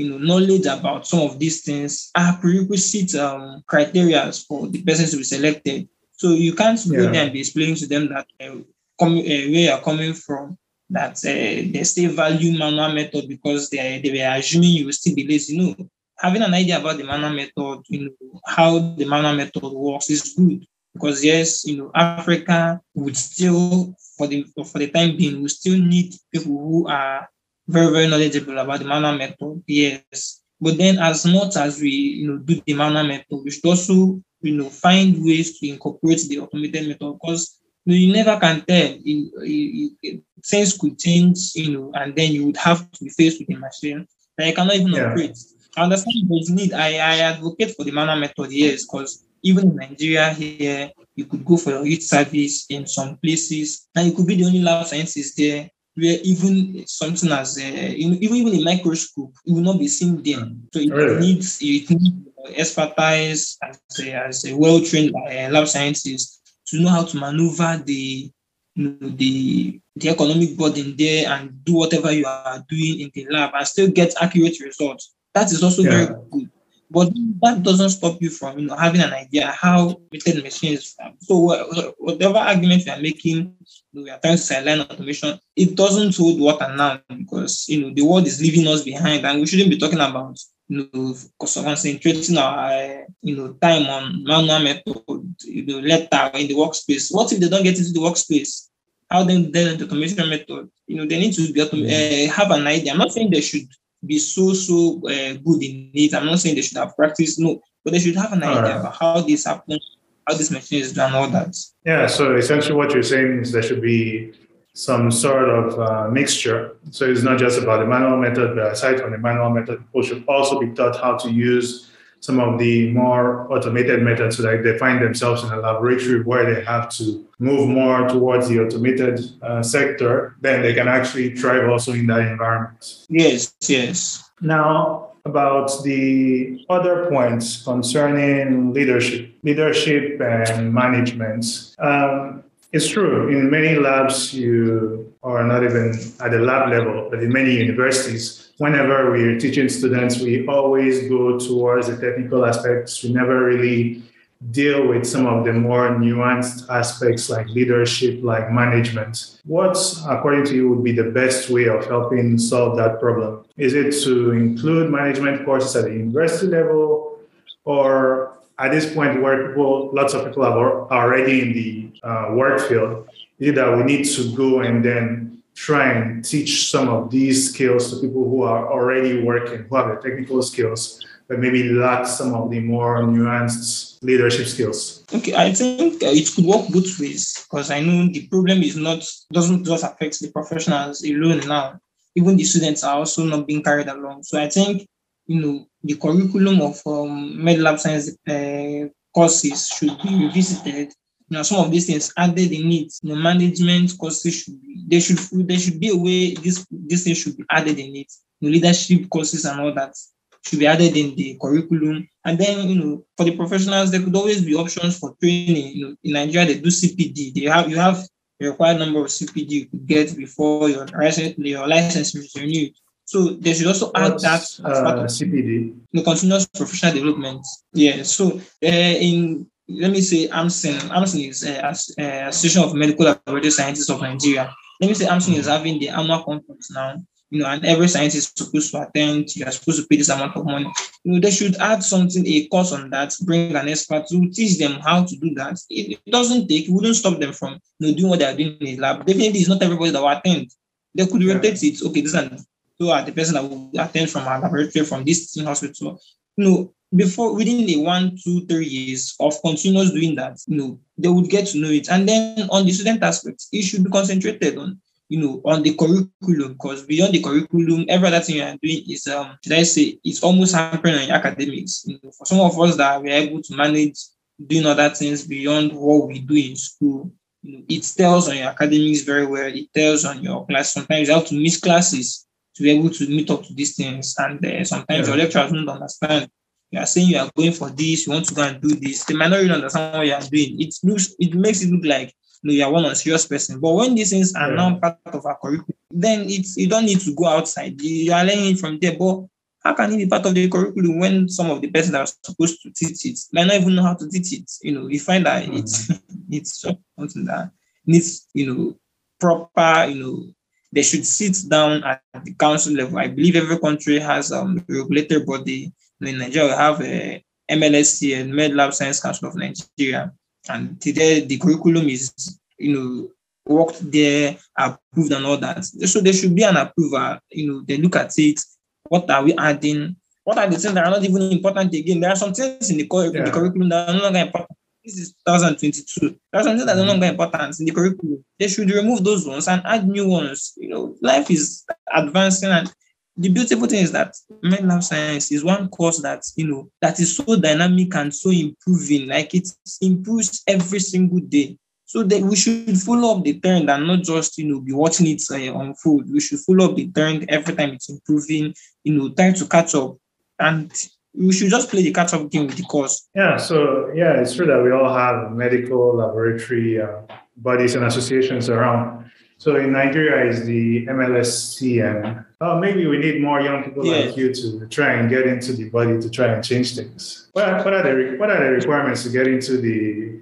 you 0.00 0.08
know 0.10 0.18
knowledge 0.30 0.66
about 0.66 1.06
some 1.06 1.20
of 1.28 1.38
these 1.42 1.58
things 1.68 2.10
are 2.20 2.36
prerequisite 2.40 3.14
um, 3.26 3.62
criteria 3.66 4.20
for 4.48 4.60
the 4.68 4.80
person 4.82 5.06
to 5.10 5.16
be 5.16 5.24
selected. 5.34 5.88
So 6.12 6.26
you 6.46 6.54
can't 6.54 6.78
go 6.88 7.04
Yeah. 7.04 7.10
there 7.12 7.22
and 7.24 7.32
be 7.32 7.40
explaining 7.40 7.76
to 7.76 7.86
them 7.92 8.08
that 8.14 8.26
uh, 8.40 8.56
com- 9.00 9.18
uh, 9.18 9.42
where 9.52 9.66
you're 9.68 9.78
coming 9.88 10.14
from, 10.14 10.44
that 10.90 11.16
uh, 11.24 11.70
they 11.72 11.82
still 11.84 12.12
value 12.12 12.58
manual 12.58 12.92
method 12.92 13.28
because 13.28 13.70
they, 13.70 14.00
they 14.02 14.10
were 14.12 14.36
assuming 14.38 14.70
you 14.70 14.86
will 14.86 14.92
still 14.92 15.14
be 15.14 15.26
lazy. 15.26 15.56
No, 15.58 15.74
having 16.18 16.42
an 16.42 16.54
idea 16.54 16.78
about 16.78 16.96
the 16.98 17.04
manual 17.04 17.30
method, 17.32 17.82
you 17.88 18.00
know, 18.04 18.40
how 18.46 18.78
the 19.00 19.04
manual 19.06 19.34
method 19.34 19.62
works 19.62 20.10
is 20.10 20.34
good 20.36 20.66
because 20.94 21.24
yes, 21.24 21.64
you 21.66 21.76
know, 21.78 21.90
Africa 21.94 22.80
would 22.94 23.16
still, 23.16 23.94
for 24.16 24.26
the 24.26 24.44
for 24.70 24.78
the 24.78 24.88
time 24.90 25.16
being, 25.16 25.42
we 25.42 25.48
still 25.48 25.78
need 25.78 26.12
people 26.32 26.52
who 26.58 26.88
are 26.88 27.28
very 27.70 27.92
very 27.92 28.06
knowledgeable 28.08 28.58
about 28.58 28.78
the 28.80 28.84
manual 28.84 29.16
method. 29.16 29.62
Yes, 29.66 30.42
but 30.60 30.76
then 30.76 30.98
as 30.98 31.24
much 31.26 31.56
as 31.56 31.80
we 31.80 31.90
you 31.90 32.28
know 32.28 32.38
do 32.38 32.60
the 32.66 32.74
manual 32.74 33.04
method, 33.04 33.40
we 33.44 33.50
should 33.50 33.66
also 33.66 34.20
you 34.42 34.56
know 34.56 34.68
find 34.68 35.16
ways 35.24 35.58
to 35.58 35.68
incorporate 35.68 36.22
the 36.28 36.38
automated 36.40 36.88
method 36.88 37.12
because 37.20 37.60
you, 37.84 37.92
know, 37.92 37.98
you 37.98 38.12
never 38.12 38.38
can 38.38 38.62
tell. 38.62 38.96
You, 39.02 39.30
you, 39.42 40.22
things 40.44 40.76
could 40.76 40.98
change, 40.98 41.52
you 41.54 41.72
know, 41.72 41.92
and 41.94 42.14
then 42.14 42.32
you 42.32 42.46
would 42.46 42.56
have 42.56 42.90
to 42.90 43.04
be 43.04 43.10
faced 43.10 43.40
with 43.40 43.56
a 43.56 43.60
machine 43.60 44.06
that 44.36 44.46
you 44.48 44.54
cannot 44.54 44.74
even 44.74 44.92
Yeah. 44.92 45.12
operate. 45.12 45.36
I 45.76 45.84
understand 45.84 46.28
there's 46.28 46.50
need. 46.50 46.72
I, 46.72 46.94
I 46.94 47.18
advocate 47.20 47.76
for 47.76 47.84
the 47.84 47.92
manual 47.92 48.16
method, 48.16 48.50
yes, 48.52 48.84
because 48.84 49.24
even 49.42 49.70
in 49.70 49.76
Nigeria 49.76 50.30
here, 50.32 50.90
you 51.14 51.24
could 51.26 51.44
go 51.44 51.56
for 51.56 51.70
your 51.70 51.86
youth 51.86 52.02
service 52.02 52.66
in 52.68 52.86
some 52.86 53.16
places, 53.18 53.88
and 53.94 54.08
you 54.08 54.12
could 54.12 54.26
be 54.26 54.34
the 54.36 54.44
only 54.44 54.60
lab 54.60 54.86
scientist 54.86 55.36
there 55.36 55.70
where 56.00 56.18
even 56.22 56.84
something 56.86 57.30
as 57.30 57.58
a, 57.58 57.96
you 57.96 58.12
even 58.20 58.36
even 58.36 58.60
a 58.60 58.64
microscope, 58.64 59.34
it 59.46 59.52
will 59.52 59.62
not 59.62 59.78
be 59.78 59.88
seen 59.88 60.22
there. 60.22 60.44
So 60.72 60.80
it 60.80 60.92
Really? 60.92 61.20
needs 61.20 61.58
it 61.60 61.90
needs 61.90 62.28
expertise 62.54 63.58
as 63.62 63.78
a, 64.00 64.12
as 64.12 64.44
a 64.46 64.56
well 64.56 64.80
trained 64.80 65.14
uh, 65.14 65.48
lab 65.50 65.68
scientist 65.68 66.40
to 66.68 66.80
know 66.80 66.88
how 66.88 67.04
to 67.04 67.16
maneuver 67.16 67.82
the 67.84 68.30
you 68.74 68.96
know, 69.00 69.08
the 69.08 69.80
the 69.96 70.08
economic 70.08 70.56
burden 70.56 70.94
there 70.96 71.28
and 71.28 71.64
do 71.64 71.74
whatever 71.74 72.12
you 72.12 72.26
are 72.26 72.64
doing 72.68 73.00
in 73.00 73.10
the 73.14 73.26
lab 73.30 73.50
and 73.54 73.66
still 73.66 73.90
get 73.90 74.14
accurate 74.20 74.58
results. 74.60 75.14
That 75.34 75.52
is 75.52 75.62
also 75.62 75.82
very 75.82 76.06
good. 76.30 76.50
But 76.90 77.12
that 77.42 77.62
doesn't 77.62 77.90
stop 77.90 78.20
you 78.20 78.30
from 78.30 78.58
you 78.58 78.66
know 78.66 78.76
having 78.76 79.00
an 79.00 79.12
idea 79.12 79.46
how 79.52 80.00
method 80.12 80.42
machines. 80.42 80.96
So 81.20 81.38
wha- 81.38 81.92
whatever 81.98 82.38
argument 82.38 82.82
we 82.84 82.90
are 82.90 83.00
making, 83.00 83.36
you 83.36 83.54
know, 83.92 84.02
we 84.02 84.10
are 84.10 84.18
trying 84.18 84.36
to 84.36 84.42
sideline 84.42 84.80
automation. 84.80 85.38
It 85.54 85.76
doesn't 85.76 86.16
hold 86.16 86.40
water 86.40 86.68
now 86.76 87.00
because 87.16 87.68
you 87.68 87.80
know 87.80 87.94
the 87.94 88.02
world 88.02 88.26
is 88.26 88.40
leaving 88.42 88.66
us 88.66 88.82
behind, 88.82 89.24
and 89.24 89.38
we 89.40 89.46
shouldn't 89.46 89.70
be 89.70 89.78
talking 89.78 90.00
about 90.00 90.36
you 90.68 90.88
know 90.92 91.14
concentrating 91.38 92.36
our 92.38 92.58
uh, 92.72 93.04
you 93.22 93.36
know 93.36 93.52
time 93.54 93.86
on 93.88 94.24
manual 94.24 94.58
method, 94.58 95.34
you 95.44 95.66
know, 95.66 95.78
letter 95.78 96.30
in 96.38 96.48
the 96.48 96.54
workspace. 96.54 97.14
What 97.14 97.32
if 97.32 97.38
they 97.38 97.48
don't 97.48 97.62
get 97.62 97.78
into 97.78 97.92
the 97.92 98.00
workspace? 98.00 98.66
How 99.08 99.22
then 99.22 99.52
then 99.52 99.78
the 99.78 99.84
automation 99.84 100.28
method? 100.28 100.68
You 100.88 100.96
know, 100.96 101.06
they 101.06 101.20
need 101.20 101.34
to 101.34 101.52
be 101.52 101.60
autom- 101.60 101.86
uh, 101.86 102.32
have 102.32 102.50
an 102.50 102.66
idea. 102.66 102.92
I'm 102.92 102.98
not 102.98 103.12
saying 103.12 103.30
they 103.30 103.40
should 103.40 103.68
be 104.04 104.18
so 104.18 104.52
so 104.52 105.00
uh, 105.06 105.34
good 105.34 105.62
in 105.62 105.90
it. 105.94 106.14
I'm 106.14 106.26
not 106.26 106.38
saying 106.38 106.56
they 106.56 106.62
should 106.62 106.78
have 106.78 106.96
practiced. 106.96 107.38
No, 107.38 107.60
but 107.84 107.92
they 107.92 107.98
should 107.98 108.16
have 108.16 108.32
an 108.32 108.42
idea 108.42 108.56
Alright. 108.56 108.80
about 108.80 108.96
how 108.96 109.20
this 109.20 109.44
happens, 109.44 109.96
how 110.26 110.34
this 110.34 110.50
machine 110.50 110.80
is 110.80 110.92
done, 110.92 111.14
all 111.14 111.28
that. 111.28 111.56
Yeah, 111.84 112.06
so 112.06 112.36
essentially 112.36 112.74
what 112.74 112.92
you're 112.92 113.02
saying 113.02 113.40
is 113.40 113.52
there 113.52 113.62
should 113.62 113.82
be 113.82 114.32
some 114.72 115.10
sort 115.10 115.48
of 115.48 115.78
uh, 115.78 116.08
mixture. 116.10 116.76
So 116.90 117.04
it's 117.04 117.22
not 117.22 117.38
just 117.38 117.60
about 117.60 117.80
the 117.80 117.86
manual 117.86 118.16
method, 118.16 118.56
but 118.56 118.72
aside 118.72 119.00
from 119.00 119.12
the 119.12 119.18
manual 119.18 119.50
method, 119.50 119.80
people 119.80 120.02
should 120.02 120.24
also 120.26 120.60
be 120.60 120.68
taught 120.68 120.96
how 120.96 121.16
to 121.18 121.30
use 121.30 121.89
some 122.20 122.38
of 122.38 122.58
the 122.58 122.90
more 122.92 123.50
automated 123.52 124.02
methods 124.02 124.36
so 124.36 124.42
that 124.42 124.62
they 124.62 124.76
find 124.78 125.02
themselves 125.02 125.42
in 125.42 125.50
a 125.50 125.56
laboratory 125.56 126.22
where 126.22 126.54
they 126.54 126.62
have 126.64 126.88
to 126.90 127.26
move 127.38 127.68
more 127.68 128.06
towards 128.08 128.48
the 128.48 128.60
automated 128.60 129.20
uh, 129.42 129.62
sector, 129.62 130.36
then 130.40 130.62
they 130.62 130.74
can 130.74 130.86
actually 130.86 131.34
thrive 131.34 131.68
also 131.68 131.92
in 131.92 132.06
that 132.06 132.20
environment. 132.20 133.06
Yes, 133.08 133.54
yes. 133.66 134.30
Now, 134.40 135.10
about 135.24 135.82
the 135.82 136.64
other 136.70 137.06
points 137.10 137.62
concerning 137.62 138.72
leadership, 138.72 139.32
leadership 139.42 140.20
and 140.20 140.72
management. 140.72 141.74
Um, 141.78 142.42
it's 142.72 142.88
true. 142.88 143.28
In 143.28 143.50
many 143.50 143.74
labs, 143.74 144.32
you 144.32 145.12
are 145.22 145.44
not 145.44 145.64
even 145.64 145.90
at 146.20 146.30
the 146.30 146.38
lab 146.38 146.70
level, 146.70 147.08
but 147.10 147.22
in 147.22 147.32
many 147.32 147.54
universities, 147.56 148.49
whenever 148.60 149.10
we're 149.10 149.38
teaching 149.38 149.70
students, 149.70 150.20
we 150.20 150.46
always 150.46 151.08
go 151.08 151.38
towards 151.38 151.86
the 151.86 151.96
technical 151.96 152.44
aspects. 152.44 153.02
We 153.02 153.10
never 153.10 153.42
really 153.42 154.02
deal 154.50 154.86
with 154.86 155.06
some 155.06 155.26
of 155.26 155.46
the 155.46 155.54
more 155.54 155.88
nuanced 155.96 156.68
aspects 156.68 157.30
like 157.30 157.46
leadership, 157.48 158.22
like 158.22 158.52
management. 158.52 159.40
What, 159.46 159.76
according 160.06 160.44
to 160.46 160.54
you, 160.54 160.68
would 160.68 160.84
be 160.84 160.92
the 160.92 161.10
best 161.10 161.48
way 161.48 161.68
of 161.68 161.86
helping 161.86 162.36
solve 162.36 162.76
that 162.76 163.00
problem? 163.00 163.44
Is 163.56 163.72
it 163.72 163.92
to 164.04 164.32
include 164.32 164.90
management 164.90 165.46
courses 165.46 165.74
at 165.76 165.84
the 165.84 165.94
university 165.94 166.48
level, 166.48 167.18
or 167.64 168.38
at 168.58 168.72
this 168.72 168.92
point 168.92 169.22
where 169.22 169.48
people, 169.48 169.90
lots 169.94 170.12
of 170.12 170.26
people 170.26 170.44
are 170.44 170.90
already 170.92 171.40
in 171.40 171.52
the 171.54 171.92
uh, 172.06 172.34
work 172.34 172.60
field, 172.68 173.08
is 173.38 173.54
that 173.54 173.74
we 173.74 173.84
need 173.84 174.04
to 174.04 174.36
go 174.36 174.60
and 174.60 174.84
then 174.84 175.19
try 175.54 175.92
and 175.92 176.24
teach 176.24 176.70
some 176.70 176.88
of 176.88 177.10
these 177.10 177.52
skills 177.52 177.90
to 177.90 178.00
people 178.00 178.24
who 178.28 178.42
are 178.42 178.70
already 178.72 179.22
working, 179.22 179.64
who 179.64 179.76
have 179.76 179.88
the 179.88 179.96
technical 179.96 180.42
skills, 180.42 181.04
but 181.28 181.38
maybe 181.38 181.68
lack 181.68 182.06
some 182.06 182.34
of 182.34 182.50
the 182.50 182.60
more 182.60 183.02
nuanced 183.02 183.98
leadership 184.02 184.46
skills? 184.46 185.04
Okay, 185.12 185.34
I 185.34 185.52
think 185.52 186.02
it 186.02 186.34
could 186.34 186.44
work 186.44 186.68
both 186.68 186.98
ways 186.98 187.46
because 187.48 187.70
I 187.70 187.80
know 187.80 188.08
the 188.08 188.26
problem 188.26 188.62
is 188.62 188.76
not 188.76 189.06
doesn't 189.32 189.64
just 189.64 189.84
affect 189.84 190.20
the 190.20 190.30
professionals 190.32 191.04
alone 191.04 191.46
now. 191.46 191.78
Even 192.16 192.36
the 192.36 192.44
students 192.44 192.82
are 192.82 192.96
also 192.96 193.24
not 193.24 193.46
being 193.46 193.62
carried 193.62 193.88
along. 193.88 194.24
So 194.24 194.40
I 194.40 194.48
think 194.48 194.88
you 195.26 195.40
know 195.40 195.66
the 195.84 195.94
curriculum 195.94 196.60
of 196.60 196.80
um, 196.86 197.42
med 197.42 197.60
lab 197.60 197.78
science 197.78 198.10
uh, 198.28 198.88
courses 199.14 199.68
should 199.68 199.96
be 200.02 200.26
revisited. 200.26 200.92
You 201.30 201.36
know, 201.36 201.42
some 201.42 201.64
of 201.64 201.70
these 201.70 201.86
things 201.86 202.12
added 202.16 202.52
in 202.52 202.70
it. 202.72 202.92
You 203.02 203.14
know, 203.14 203.20
management 203.20 203.96
courses 203.98 204.42
should 204.42 204.60
be 204.60 204.84
they 204.86 205.00
should 205.00 205.18
there 205.48 205.58
should 205.58 205.78
be 205.78 205.90
a 205.90 205.96
way 205.96 206.34
this 206.34 206.66
this 206.70 207.04
thing 207.04 207.14
should 207.14 207.36
be 207.36 207.44
added 207.48 207.78
in 207.78 207.94
it. 207.96 208.12
You 208.40 208.50
know, 208.50 208.52
leadership 208.52 209.08
courses 209.08 209.44
and 209.44 209.60
all 209.60 209.72
that 209.74 209.94
should 210.42 210.58
be 210.58 210.66
added 210.66 210.96
in 210.96 211.14
the 211.14 211.38
curriculum. 211.40 212.08
And 212.24 212.38
then, 212.38 212.68
you 212.68 212.78
know, 212.78 213.04
for 213.16 213.24
the 213.24 213.36
professionals, 213.36 213.90
there 213.90 214.02
could 214.02 214.16
always 214.16 214.44
be 214.44 214.54
options 214.54 214.98
for 214.98 215.14
training. 215.20 215.76
You 215.76 215.88
know, 215.88 215.96
in 216.02 216.12
Nigeria, 216.12 216.46
they 216.46 216.60
do 216.60 216.68
CPD. 216.68 217.34
They 217.34 217.42
have 217.42 217.70
you 217.70 217.76
have 217.76 218.04
the 218.38 218.48
required 218.48 218.78
number 218.78 219.00
of 219.00 219.06
CPD 219.06 219.50
you 219.50 219.66
could 219.66 219.86
get 219.86 220.16
before 220.16 220.68
your 220.68 220.86
license 220.86 221.34
your 221.38 221.68
license 221.68 222.14
is 222.14 222.34
renewed. 222.36 222.72
So 223.04 223.30
they 223.30 223.54
should 223.54 223.66
also 223.66 223.90
add 223.94 224.12
What's, 224.12 224.22
that 224.22 224.40
as 224.42 224.60
uh, 224.60 224.82
part 224.84 224.98
of 225.00 225.06
CPD. 225.06 225.74
the 225.92 226.02
continuous 226.02 226.46
professional 226.46 226.94
development. 226.94 227.44
Yeah. 227.72 228.02
So 228.04 228.40
uh, 228.62 228.66
in 228.66 229.46
let 229.78 229.90
me 229.90 230.00
say 230.00 230.28
AMSIN. 230.28 230.78
AMSIN 230.90 231.28
is 231.28 231.44
uh, 231.44 232.02
uh, 232.02 232.28
Association 232.28 232.62
of 232.64 232.74
Medical 232.74 233.06
Laboratory 233.06 233.50
Scientists 233.50 233.90
of 233.90 234.00
Nigeria. 234.00 234.54
Let 234.80 234.88
me 234.88 234.94
say 234.94 235.06
AMSIN 235.06 235.34
is 235.34 235.46
having 235.46 235.78
the 235.78 235.88
annual 235.90 236.22
conference 236.22 236.70
now. 236.72 236.96
You 237.30 237.40
know, 237.40 237.46
and 237.46 237.64
every 237.64 237.86
scientist 237.86 238.40
is 238.40 238.46
supposed 238.46 238.72
to 238.72 238.82
attend. 238.82 239.36
You 239.36 239.46
are 239.46 239.52
supposed 239.52 239.80
to 239.80 239.86
pay 239.86 239.96
this 239.96 240.08
amount 240.08 240.36
of 240.36 240.44
money. 240.44 240.66
You 241.04 241.12
know, 241.12 241.20
they 241.20 241.30
should 241.30 241.54
add 241.56 241.84
something, 241.84 242.26
a 242.26 242.48
course 242.48 242.72
on 242.72 242.90
that. 242.90 243.14
Bring 243.22 243.54
an 243.54 243.68
expert 243.68 244.08
to 244.08 244.30
teach 244.30 244.58
them 244.58 244.80
how 244.80 245.04
to 245.04 245.16
do 245.16 245.32
that. 245.34 245.56
It, 245.70 246.00
it 246.04 246.10
doesn't 246.10 246.48
take. 246.48 246.68
It 246.68 246.72
wouldn't 246.72 246.96
stop 246.96 247.20
them 247.20 247.32
from 247.32 247.60
you 247.78 247.88
know 247.88 247.96
doing 247.96 248.10
what 248.10 248.18
they 248.18 248.24
are 248.24 248.36
doing 248.36 248.56
in 248.58 248.66
the 248.66 248.76
lab. 248.78 249.06
Definitely, 249.06 249.38
it's 249.38 249.48
not 249.48 249.62
everybody 249.62 249.92
that 249.92 250.00
will 250.00 250.08
attend. 250.08 250.50
They 250.92 251.06
could 251.06 251.22
rotate 251.22 251.62
it. 251.62 251.80
Okay, 251.80 252.00
this 252.00 252.14
and 252.14 252.40
so 252.80 252.90
are 252.90 253.04
the 253.04 253.12
person 253.12 253.34
that 253.34 253.44
will 253.44 253.70
attend 253.78 254.10
from 254.10 254.26
our 254.26 254.40
laboratory 254.40 254.84
from 254.84 255.04
this 255.04 255.38
hospital. 255.40 256.00
You 256.36 256.44
know, 256.44 256.74
before 256.94 257.34
within 257.34 257.66
the 257.66 257.76
one, 257.76 258.16
two, 258.22 258.46
three 258.46 258.66
years 258.66 259.14
of 259.20 259.40
continuous 259.42 259.90
doing 259.90 260.14
that, 260.16 260.38
you 260.46 260.56
know, 260.56 260.80
they 260.98 261.08
would 261.08 261.28
get 261.30 261.46
to 261.48 261.58
know 261.58 261.70
it. 261.70 261.88
And 261.90 262.08
then 262.08 262.48
on 262.50 262.64
the 262.66 262.72
student 262.72 263.02
aspect, 263.02 263.46
it 263.52 263.62
should 263.62 263.84
be 263.84 263.90
concentrated 263.90 264.58
on, 264.58 264.80
you 265.08 265.20
know, 265.20 265.40
on 265.44 265.62
the 265.62 265.74
curriculum 265.74 266.52
because 266.54 266.82
beyond 266.84 267.12
the 267.14 267.22
curriculum, 267.22 267.84
every 267.88 268.08
other 268.08 268.20
thing 268.20 268.36
you 268.36 268.42
are 268.42 268.56
doing 268.62 268.82
is 268.88 269.06
um 269.06 269.38
should 269.44 269.52
I 269.52 269.62
say 269.62 269.98
it's 270.04 270.22
almost 270.22 270.54
hampering 270.54 270.96
on 270.96 271.06
your 271.06 271.16
academics. 271.16 271.84
You 271.86 271.98
know, 272.02 272.10
for 272.10 272.26
some 272.26 272.40
of 272.40 272.58
us 272.60 272.76
that 272.76 273.00
we're 273.02 273.10
able 273.12 273.40
to 273.42 273.54
manage 273.56 273.98
doing 274.44 274.66
other 274.66 274.90
things 274.90 275.26
beyond 275.26 275.72
what 275.72 276.08
we 276.08 276.20
do 276.20 276.34
in 276.34 276.56
school, 276.56 277.12
you 277.42 277.58
know, 277.58 277.64
it 277.68 277.82
tells 277.96 278.28
on 278.28 278.36
your 278.36 278.48
academics 278.48 279.02
very 279.02 279.26
well. 279.26 279.46
It 279.46 279.72
tells 279.72 280.04
on 280.04 280.22
your 280.22 280.44
class. 280.46 280.72
Sometimes 280.72 281.08
you 281.08 281.14
have 281.14 281.26
to 281.26 281.40
miss 281.40 281.60
classes 281.60 282.26
to 282.56 282.62
be 282.64 282.70
able 282.70 282.90
to 282.90 283.06
meet 283.06 283.30
up 283.30 283.44
to 283.44 283.54
these 283.54 283.76
things. 283.76 284.14
And 284.18 284.44
uh, 284.44 284.64
sometimes 284.64 285.06
Yeah. 285.06 285.14
your 285.14 285.24
lecturers 285.24 285.52
don't 285.52 285.68
understand. 285.68 286.28
You 286.70 286.78
are 286.78 286.86
saying 286.86 287.08
you 287.08 287.18
are 287.18 287.30
going 287.36 287.52
for 287.52 287.68
this, 287.70 288.06
you 288.06 288.12
want 288.12 288.26
to 288.26 288.34
go 288.34 288.42
and 288.42 288.60
do 288.60 288.68
this. 288.76 289.04
They 289.04 289.14
might 289.14 289.28
not 289.28 289.38
really 289.40 289.54
understand 289.54 289.98
what 289.98 290.06
you 290.06 290.12
are 290.12 290.20
doing. 290.20 290.60
It 290.60 290.74
looks, 290.84 291.14
it 291.18 291.34
makes 291.34 291.62
it 291.62 291.70
look 291.70 291.84
like 291.84 292.14
you 292.42 292.48
know, 292.48 292.54
you 292.54 292.64
are 292.64 292.72
one 292.72 292.84
on 292.84 292.94
serious 292.94 293.26
person. 293.26 293.60
But 293.60 293.74
when 293.74 293.94
these 293.94 294.10
things 294.10 294.34
are 294.34 294.50
Yeah. 294.50 294.56
now 294.56 294.78
part 294.78 294.98
of 295.06 295.26
our 295.26 295.38
curriculum, 295.40 295.74
then 295.90 296.28
it's 296.28 296.56
you 296.56 296.68
don't 296.68 296.86
need 296.86 297.00
to 297.00 297.14
go 297.14 297.26
outside. 297.26 297.80
You, 297.80 298.12
are 298.12 298.24
learning 298.24 298.56
from 298.56 298.78
there. 298.78 298.96
But 298.96 299.26
how 299.62 299.74
can 299.74 299.92
it 299.92 299.98
be 299.98 300.06
part 300.06 300.24
of 300.26 300.34
the 300.34 300.48
curriculum 300.48 300.98
when 300.98 301.28
some 301.28 301.50
of 301.50 301.60
the 301.60 301.68
person 301.68 301.92
that 301.92 302.00
are 302.00 302.12
supposed 302.24 302.62
to 302.62 302.70
teach 302.72 303.04
it 303.04 303.18
might 303.32 303.46
not 303.46 303.56
even 303.56 303.74
know 303.74 303.82
how 303.82 303.94
to 303.94 304.08
teach 304.08 304.32
it? 304.32 304.50
You 304.62 304.72
know, 304.72 304.86
you 304.88 305.00
find 305.00 305.26
that 305.26 305.48
it's 305.48 305.90
it's 306.30 306.60
just 306.62 306.76
something 306.98 307.24
that 307.26 307.50
needs, 307.86 308.28
you 308.32 308.46
know, 308.54 308.78
proper, 309.18 309.90
you 309.90 310.02
know, 310.02 310.24
they 310.72 310.82
should 310.82 311.04
sit 311.04 311.36
down 311.48 311.82
at 311.84 312.02
the 312.24 312.32
council 312.34 312.72
level. 312.72 312.98
I 312.98 313.08
believe 313.08 313.36
every 313.36 313.58
country 313.58 313.98
has 313.98 314.32
um, 314.32 314.64
a 314.68 314.72
regulatory 314.72 315.24
body. 315.24 315.72
In 316.00 316.18
Nigeria, 316.18 316.48
we 316.48 316.52
have 316.54 316.80
eh, 316.80 317.18
a 317.48 317.56
MLSC 317.56 318.20
and 318.20 318.32
Med 318.34 318.54
Lab 318.54 318.72
Science 318.72 319.00
Council 319.00 319.28
of 319.28 319.34
Nigeria, 319.36 320.12
and 320.48 320.80
today 320.80 321.20
the 321.20 321.36
curriculum 321.38 321.88
is, 321.88 322.38
you 322.58 322.72
know, 322.74 323.10
worked 323.46 323.90
there, 323.90 324.36
approved 324.56 325.12
and 325.12 325.26
all 325.26 325.36
that. 325.36 325.64
So 325.64 326.00
there 326.00 326.12
should 326.12 326.34
be 326.34 326.44
an 326.44 326.56
approval. 326.56 327.18
You 327.30 327.46
know, 327.52 327.62
they 327.66 327.76
look 327.76 327.96
at 327.96 328.12
it. 328.18 328.40
What 328.88 329.10
are 329.10 329.22
we 329.22 329.34
adding? 329.36 329.96
What 330.24 330.38
are 330.38 330.46
the 330.46 330.56
things 330.58 330.74
that 330.74 330.84
are 330.86 330.90
not 330.90 331.04
even 331.04 331.22
important 331.32 331.74
again? 331.74 332.00
There 332.00 332.10
are 332.10 332.16
some 332.16 332.32
things 332.32 332.70
in 332.70 332.76
the, 332.78 332.86
cur- 332.86 333.06
in 333.06 333.12
the 333.12 333.18
Yeah. 333.18 333.30
curriculum 333.30 333.68
that 333.70 333.88
are 333.88 333.94
no 333.94 334.02
longer 334.04 334.18
important. 334.20 334.50
This 334.84 334.98
is 334.98 335.14
2022. 335.26 336.16
There 336.32 336.40
are 336.40 336.44
some 336.44 336.56
things 336.56 336.66
that 336.66 336.76
are 336.78 336.84
no 336.84 336.92
longer 336.92 337.06
important 337.06 337.58
in 337.60 337.66
the 337.66 337.72
curriculum. 337.72 338.24
They 338.38 338.48
should 338.48 338.70
remove 338.70 339.04
those 339.04 339.26
ones 339.26 339.48
and 339.48 339.60
add 339.64 339.86
new 339.88 340.08
ones. 340.08 340.52
You 340.56 340.68
know, 340.68 340.96
life 341.02 341.30
is 341.30 341.64
advancing 341.92 342.50
and 342.50 342.72
the 343.20 343.28
beautiful 343.28 343.66
thing 343.66 343.82
is 343.82 343.92
that 343.92 344.16
lab 344.42 344.82
science 344.82 345.30
is 345.30 345.44
one 345.44 345.68
course 345.68 346.00
that 346.00 346.24
you 346.36 346.46
know 346.48 346.70
that 346.80 346.98
is 346.98 347.16
so 347.16 347.36
dynamic 347.38 347.94
and 347.94 348.14
so 348.14 348.30
improving. 348.30 349.08
Like 349.08 349.34
it 349.34 349.46
improves 349.82 350.42
every 350.46 350.80
single 350.80 351.20
day. 351.20 351.58
So 351.84 352.04
that 352.04 352.22
we 352.22 352.36
should 352.36 352.78
follow 352.78 353.18
up 353.18 353.24
the 353.24 353.38
trend 353.40 353.68
and 353.68 353.86
not 353.86 354.04
just 354.04 354.38
you 354.38 354.46
know 354.46 354.60
be 354.60 354.72
watching 354.72 355.06
it 355.06 355.22
uh, 355.30 355.58
unfold. 355.58 356.10
We 356.10 356.20
should 356.20 356.38
follow 356.40 356.70
up 356.70 356.76
the 356.76 356.88
trend 356.88 357.26
every 357.28 357.54
time 357.54 357.70
it's 357.70 357.90
improving 357.90 358.54
you 358.84 358.94
know 358.94 359.10
try 359.10 359.32
to 359.32 359.46
catch 359.46 359.74
up. 359.74 359.98
And 360.38 360.72
we 361.12 361.32
should 361.32 361.50
just 361.50 361.68
play 361.68 361.82
the 361.82 361.92
catch 361.92 362.14
up 362.14 362.30
game 362.30 362.46
with 362.46 362.56
the 362.56 362.62
course. 362.62 363.06
Yeah, 363.14 363.36
so 363.36 363.92
yeah, 363.94 364.18
it's 364.18 364.34
true 364.34 364.46
that 364.46 364.62
we 364.62 364.72
all 364.72 364.94
have 364.94 365.32
medical 365.32 365.96
laboratory 365.96 366.80
uh, 366.80 367.02
bodies 367.36 367.74
and 367.74 367.84
associations 367.84 368.48
around. 368.48 369.10
So 369.36 369.56
in 369.56 369.72
Nigeria 369.72 370.30
is 370.30 370.46
the 370.46 370.86
MLSC, 370.86 371.84
and 371.84 372.24
oh, 372.40 372.58
maybe 372.58 372.86
we 372.86 372.98
need 372.98 373.22
more 373.22 373.40
young 373.40 373.62
people 373.64 373.84
Yeah. 373.84 374.06
like 374.06 374.16
you 374.16 374.32
to 374.34 374.66
try 374.68 374.94
and 374.94 375.08
get 375.10 375.26
into 375.26 375.52
the 375.52 375.68
body 375.70 376.00
to 376.00 376.10
try 376.10 376.26
and 376.26 376.42
change 376.44 376.74
things. 376.76 377.28
What 377.32 377.48
are, 377.48 377.64
what 377.64 377.74
are 377.74 377.82
the 377.82 378.16
what 378.18 378.30
are 378.30 378.42
the 378.44 378.50
requirements 378.50 379.02
to 379.04 379.10
get 379.10 379.26
into 379.28 379.58
the 379.58 380.20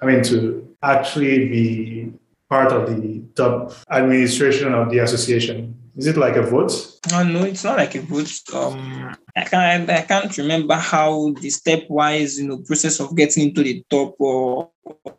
I 0.00 0.06
mean, 0.06 0.22
to 0.24 0.66
actually 0.82 1.46
be 1.48 2.12
part 2.48 2.72
of 2.72 2.88
the 2.88 3.22
top 3.34 3.74
administration 3.90 4.72
of 4.72 4.90
the 4.90 4.98
association? 5.00 5.74
Is 5.94 6.06
it 6.06 6.16
like 6.16 6.36
a 6.36 6.42
vote? 6.42 6.72
No, 7.10 7.22
no, 7.22 7.44
it's 7.44 7.64
not 7.64 7.76
like 7.76 7.94
a 7.94 8.00
vote. 8.00 8.32
Um, 8.54 9.14
I 9.36 9.44
can't, 9.44 9.90
I 9.90 10.00
can't 10.02 10.38
remember 10.38 10.74
how 10.74 11.34
the 11.42 11.48
stepwise, 11.48 12.38
you 12.38 12.48
know, 12.48 12.58
process 12.66 12.98
of 12.98 13.14
getting 13.14 13.48
into 13.50 13.62
the 13.62 13.84
top, 13.90 14.14
or, 14.18 14.70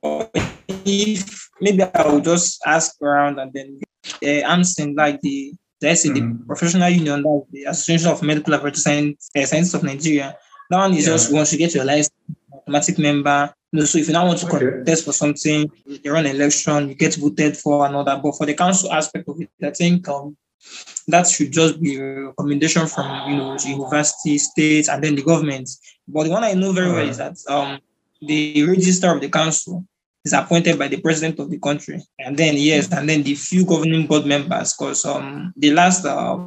or 0.02 0.30
if 0.34 1.50
maybe 1.62 1.84
I 1.84 2.08
will 2.08 2.22
just 2.22 2.60
ask 2.66 3.00
around 3.04 3.38
and 3.40 3.54
then 3.54 3.80
uh, 4.44 4.64
saying 4.64 4.96
like 4.96 5.22
the 5.22 5.54
the 5.84 6.22
Mhm. 6.22 6.48
professional 6.48 6.90
union, 6.90 7.24
that's 7.24 7.52
the 7.52 7.64
Association 7.66 8.12
of 8.12 8.22
Medical 8.22 8.52
Laboratory 8.52 9.18
Science 9.46 9.74
of 9.74 9.84
Nigeria. 9.84 10.36
That 10.70 10.78
one 10.78 10.94
is 10.94 11.06
Yeah. 11.06 11.14
just 11.14 11.32
once 11.32 11.52
you 11.52 11.58
get 11.60 11.74
your 11.76 11.86
license, 11.86 12.14
automatic 12.54 12.98
member. 12.98 13.54
You 13.72 13.80
know, 13.80 13.86
so 13.86 13.98
if 13.98 14.08
you 14.08 14.14
now 14.14 14.26
want 14.26 14.40
to 14.40 14.48
Okay. 14.48 14.60
contest 14.60 15.04
for 15.06 15.14
something, 15.14 15.70
you 15.86 16.12
run 16.14 16.26
an 16.26 16.36
election, 16.36 16.90
you 16.90 16.96
get 16.96 17.16
voted 17.16 17.58
for 17.58 17.86
another. 17.86 18.20
But 18.24 18.38
for 18.38 18.46
the 18.46 18.54
council 18.54 18.92
aspect 18.92 19.28
of 19.28 19.42
it, 19.42 19.50
I 19.62 19.72
think 19.72 20.08
um, 20.08 20.38
that 21.08 21.28
should 21.28 21.52
just 21.52 21.82
be 21.82 21.98
a 21.98 22.28
recommendation 22.30 22.88
from 22.88 23.08
you 23.28 23.36
know 23.36 23.58
the 23.58 23.70
university, 23.70 24.38
state, 24.38 24.88
and 24.88 25.04
then 25.04 25.16
the 25.16 25.24
government. 25.24 25.70
But 26.08 26.24
the 26.26 26.30
one 26.30 26.44
I 26.44 26.54
know 26.54 26.72
very 26.72 26.92
well 26.92 27.10
is 27.10 27.18
that 27.18 27.36
um, 27.50 27.80
the 28.22 28.64
registrar 28.64 29.16
of 29.16 29.22
the 29.22 29.30
council 29.30 29.86
is 30.26 30.34
appointed 30.34 30.80
by 30.80 30.88
the 30.88 31.02
president 31.02 31.40
of 31.40 31.50
the 31.50 31.60
country, 31.60 32.02
and 32.20 32.38
then 32.38 32.56
yes, 32.58 32.92
and 32.92 33.10
then 33.10 33.24
the 33.24 33.36
few 33.36 33.66
governing 33.66 34.08
board 34.08 34.26
members. 34.26 34.74
Because 34.74 35.06
um, 35.06 35.54
the 35.58 35.72
last 35.72 36.06
uh, 36.06 36.38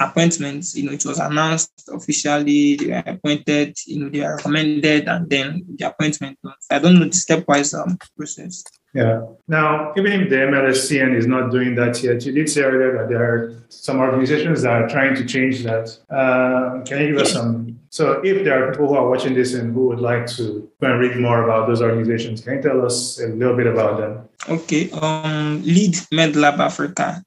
appointments, 0.00 0.74
you 0.74 0.84
know, 0.84 0.92
it 0.92 1.04
was 1.04 1.18
announced 1.18 1.88
officially. 1.92 2.76
They 2.76 2.86
were 2.86 3.02
appointed, 3.06 3.76
you 3.86 4.00
know, 4.00 4.08
they 4.08 4.22
are 4.22 4.36
recommended, 4.36 5.08
and 5.08 5.28
then 5.28 5.64
the 5.76 5.88
appointment. 5.88 6.38
I 6.70 6.78
don't 6.78 6.98
know 6.98 7.04
the 7.04 7.10
stepwise 7.10 7.78
um, 7.78 7.98
process. 8.16 8.64
Yeah. 8.94 9.26
Now, 9.46 9.92
even 9.98 10.12
if 10.12 10.30
the 10.30 10.36
MLSCN 10.36 11.14
is 11.14 11.26
not 11.26 11.50
doing 11.50 11.74
that 11.74 12.02
yet, 12.02 12.24
you 12.24 12.32
did 12.32 12.48
say 12.48 12.62
earlier 12.62 12.96
that 12.96 13.10
there 13.10 13.22
are 13.22 13.62
some 13.68 13.98
organizations 13.98 14.62
that 14.62 14.72
are 14.72 14.88
trying 14.88 15.14
to 15.16 15.26
change 15.26 15.62
that. 15.64 15.86
Uh, 16.08 16.82
can 16.84 17.02
you 17.02 17.12
give 17.12 17.22
us 17.22 17.32
some? 17.32 17.65
So, 17.96 18.20
if 18.22 18.44
there 18.44 18.62
are 18.62 18.72
people 18.72 18.88
who 18.88 18.94
are 18.94 19.08
watching 19.08 19.32
this 19.32 19.54
and 19.54 19.72
who 19.72 19.86
would 19.86 20.00
like 20.00 20.26
to 20.36 20.70
go 20.82 20.92
and 20.92 21.00
read 21.00 21.16
more 21.16 21.44
about 21.44 21.66
those 21.66 21.80
organizations, 21.80 22.42
can 22.42 22.56
you 22.56 22.62
tell 22.62 22.84
us 22.84 23.18
a 23.18 23.28
little 23.28 23.56
bit 23.56 23.66
about 23.66 23.96
them? 23.96 24.28
Okay. 24.50 24.90
Um, 24.90 25.62
Lead 25.64 25.94
MedLab 26.12 26.58
Africa 26.58 27.24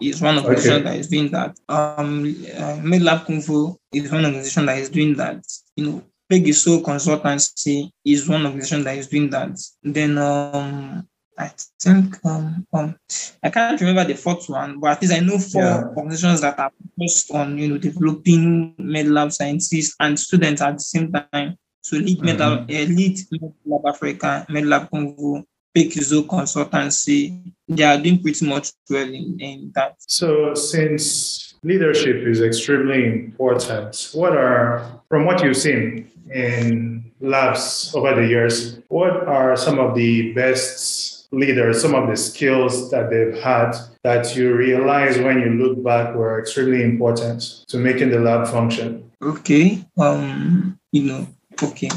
is 0.00 0.22
one 0.22 0.38
organization 0.38 0.74
okay. 0.74 0.84
that 0.84 0.96
is 0.96 1.08
doing 1.08 1.28
that. 1.32 1.58
Um, 1.68 2.36
uh, 2.54 2.78
MedLab 2.90 3.26
Kung 3.26 3.42
Fu 3.42 3.76
is 3.92 4.12
one 4.12 4.24
organization 4.24 4.66
that 4.66 4.78
is 4.78 4.90
doing 4.90 5.16
that. 5.16 5.42
You 5.74 5.86
know, 5.86 6.04
Pegiso 6.30 6.80
Consultancy 6.84 7.90
is 8.04 8.28
one 8.28 8.46
organization 8.46 8.84
that 8.84 8.98
is 8.98 9.08
doing 9.08 9.28
that. 9.30 9.58
Then 9.82 10.18
um, 10.18 11.08
I 11.38 11.50
think 11.80 12.24
um, 12.24 12.66
um, 12.72 12.96
I 13.42 13.50
can't 13.50 13.80
remember 13.80 14.04
the 14.04 14.14
fourth 14.14 14.48
one, 14.48 14.80
but 14.80 14.90
at 14.90 15.02
least 15.02 15.14
I 15.14 15.20
know 15.20 15.38
four 15.38 15.62
yeah. 15.62 15.84
organizations 15.96 16.42
that 16.42 16.58
are 16.58 16.72
focused 16.98 17.30
on 17.30 17.58
you 17.58 17.68
know 17.68 17.78
developing 17.78 18.74
med 18.78 19.08
lab 19.08 19.32
scientists 19.32 19.96
and 19.98 20.18
students 20.18 20.60
at 20.62 20.74
the 20.74 20.80
same 20.80 21.12
time. 21.12 21.56
So 21.80 21.96
lead 21.96 22.18
mm-hmm. 22.18 22.26
medal, 22.26 22.52
uh, 22.52 22.66
lead 22.66 23.18
med 23.30 23.52
lab 23.64 23.86
Africa, 23.86 24.46
med 24.48 24.66
lab 24.66 24.90
Congo, 24.90 25.44
Pekizo 25.74 26.22
consultancy, 26.26 27.52
they 27.66 27.82
are 27.82 27.98
doing 27.98 28.22
pretty 28.22 28.46
much 28.46 28.72
well 28.90 29.08
in, 29.08 29.38
in 29.40 29.72
that. 29.74 29.96
So 29.98 30.54
since 30.54 31.54
leadership 31.62 32.26
is 32.26 32.42
extremely 32.42 33.06
important, 33.06 34.10
what 34.12 34.36
are 34.36 35.00
from 35.08 35.24
what 35.24 35.42
you've 35.42 35.56
seen 35.56 36.10
in 36.30 37.10
labs 37.20 37.94
over 37.94 38.14
the 38.14 38.26
years, 38.26 38.80
what 38.88 39.26
are 39.26 39.56
some 39.56 39.78
of 39.78 39.94
the 39.94 40.32
best 40.34 41.11
leaders, 41.32 41.80
some 41.80 41.94
of 41.94 42.08
the 42.08 42.16
skills 42.16 42.90
that 42.90 43.10
they've 43.10 43.42
had 43.42 43.72
that 44.04 44.36
you 44.36 44.54
realize 44.54 45.18
when 45.18 45.40
you 45.40 45.50
look 45.50 45.82
back 45.82 46.14
were 46.14 46.38
extremely 46.38 46.82
important 46.82 47.40
to 47.68 47.78
making 47.78 48.10
the 48.10 48.20
lab 48.20 48.46
function? 48.46 49.10
Okay. 49.20 49.84
Um, 49.98 50.78
you 50.92 51.02
know, 51.04 51.26
okay. 51.62 51.90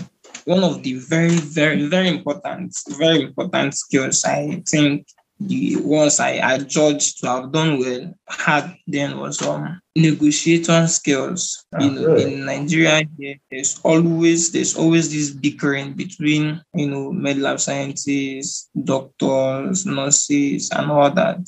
One 0.45 0.63
of 0.63 0.83
the 0.83 0.93
very, 0.93 1.37
very, 1.37 1.87
very 1.87 2.07
important, 2.07 2.75
very 2.97 3.21
important 3.21 3.73
skills 3.75 4.23
I 4.23 4.63
think 4.67 5.07
the 5.39 5.75
ones 5.77 6.19
I, 6.19 6.39
I 6.39 6.57
judged 6.59 7.19
to 7.19 7.27
have 7.27 7.51
done 7.51 7.79
well 7.79 8.13
had 8.27 8.75
then 8.87 9.19
was 9.19 9.41
um 9.41 9.81
negotiator 9.95 10.87
skills. 10.87 11.65
Oh, 11.77 11.83
you 11.83 11.91
know, 11.91 12.07
really? 12.07 12.33
in 12.35 12.45
Nigeria 12.45 13.03
here, 13.17 13.35
there's 13.51 13.79
always 13.83 14.51
there's 14.51 14.77
always 14.77 15.11
this 15.11 15.31
bickering 15.31 15.93
between 15.93 16.61
you 16.73 16.87
know 16.89 17.11
med 17.11 17.37
lab 17.37 17.59
scientists, 17.59 18.69
doctors, 18.83 19.85
nurses, 19.85 20.69
and 20.71 20.89
all 20.89 21.11
that. 21.11 21.39